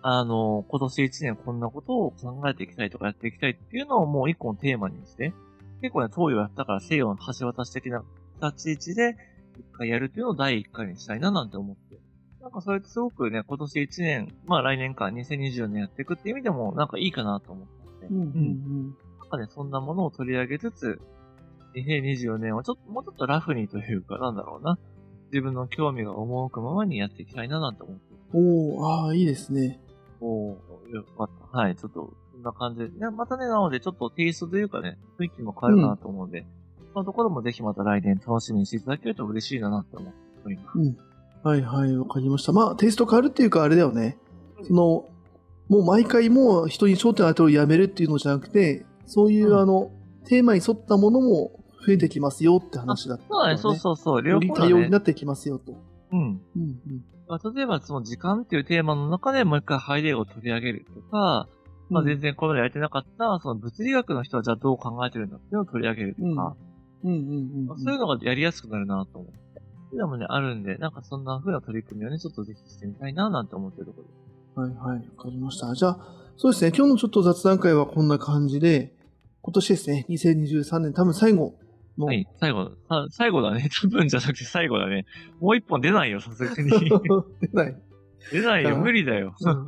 [0.01, 5.33] あの、今年一年こんなことを考えていきたいとかやっていきたいっていうのをもう一個のテーマにして、
[5.81, 8.03] 結構ね、東洋やったから西洋の橋渡し的な
[8.41, 9.17] 立ち位置で
[9.57, 11.99] 一回やるっていうのを第一回にしたいななんて思って。
[12.41, 17.67] なんかそれってすごくね、今年一年、まあ来年か2024年やっていくっていう意味でもなんかいいかなと思っ
[17.99, 18.13] てて。
[18.13, 18.95] うんうんなん
[19.37, 20.99] かね、そんなものを取り上げつつ、
[21.75, 24.77] 2024年はちょっと、もうちょっとラフにというか、なんだろうな。
[25.31, 28.01] 自分の興味が赴くままにやっていきたいななんて思って
[28.33, 28.77] うん。
[28.77, 29.79] おー、ああ、いいですね。
[30.21, 30.55] おー、
[30.89, 31.57] よかった。
[31.57, 32.87] はい、ちょっと、そんな感じで。
[32.87, 36.45] ね、またね、なので、ちょっとテイストというかね、雰囲気も変えるかなと思うんで、
[36.93, 40.79] そのところもぜひまた来年楽しみにしていただけると嬉しいなって思っております。
[40.79, 40.97] うん。
[41.43, 42.53] はいはい、わかりました。
[42.53, 44.17] まあ、テイスト変わるっていうか、あれだよね。
[44.63, 45.09] その、
[45.67, 49.91] もう毎回もう人に焦点を当てるをやめるっていうのじゃなくて、そういう、うんあの、
[50.25, 54.67] テーマに沿ったものも増えてきますよって話だった、そうだね、そうそうそう、両より方だね。
[54.67, 55.73] 多様になってきますよと。
[56.11, 56.19] うん。
[56.19, 57.05] うんうん。
[57.27, 61.47] まあ例えば、その時間っていうテーマの中でもう一回ハイデーを取り上げるとか、
[61.89, 66.55] まあ全然これまでやれてなかった、その物理学の人はじゃあどう考えてるんだっていうのを取り上げるとか、
[67.03, 67.79] うんうんうんうん。
[67.79, 69.39] そういうのがやりやすくなるなと思って。
[69.89, 74.07] そういうのもね、あるんで、なんかそんな風な取り組みをね、ちょっとぜひしてみたいななんて思ってるところ
[74.67, 74.79] です。
[74.79, 75.73] はいはい、わかりました。
[75.75, 75.99] じゃあ、
[76.37, 78.94] そうですね、今日のちょっと雑談会はこんな感じで、
[79.45, 81.53] 今年ですね、2023年多分最後
[81.99, 83.69] の、はい、最後、さ最後だね。
[83.79, 85.05] 多分じゃなくて最後だね。
[85.39, 86.71] もう一本出ないよ、さすがに。
[87.41, 87.81] 出ない。
[88.31, 89.35] 出ないよ、無理だよ。
[89.39, 89.65] うん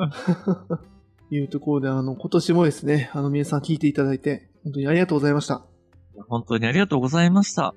[1.30, 5.66] いうところで、あの、今年もですね、あの、皆さん聞いていただいて、本当にありがとうございました。
[6.30, 7.76] 本当にありがとうございました。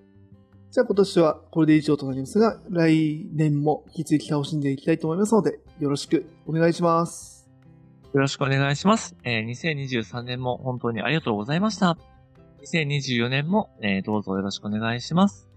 [0.71, 7.40] じゃあ今年はこれで以上となりますが、来年も引き続き楽しんでいきたいと思いますので、よろしくお願いします。
[8.13, 9.17] よろしくお願いします。
[9.25, 11.97] えー2023年も本当にありがとうございました。
[12.73, 15.50] 2024年も、えーどうぞよろしくお願いします。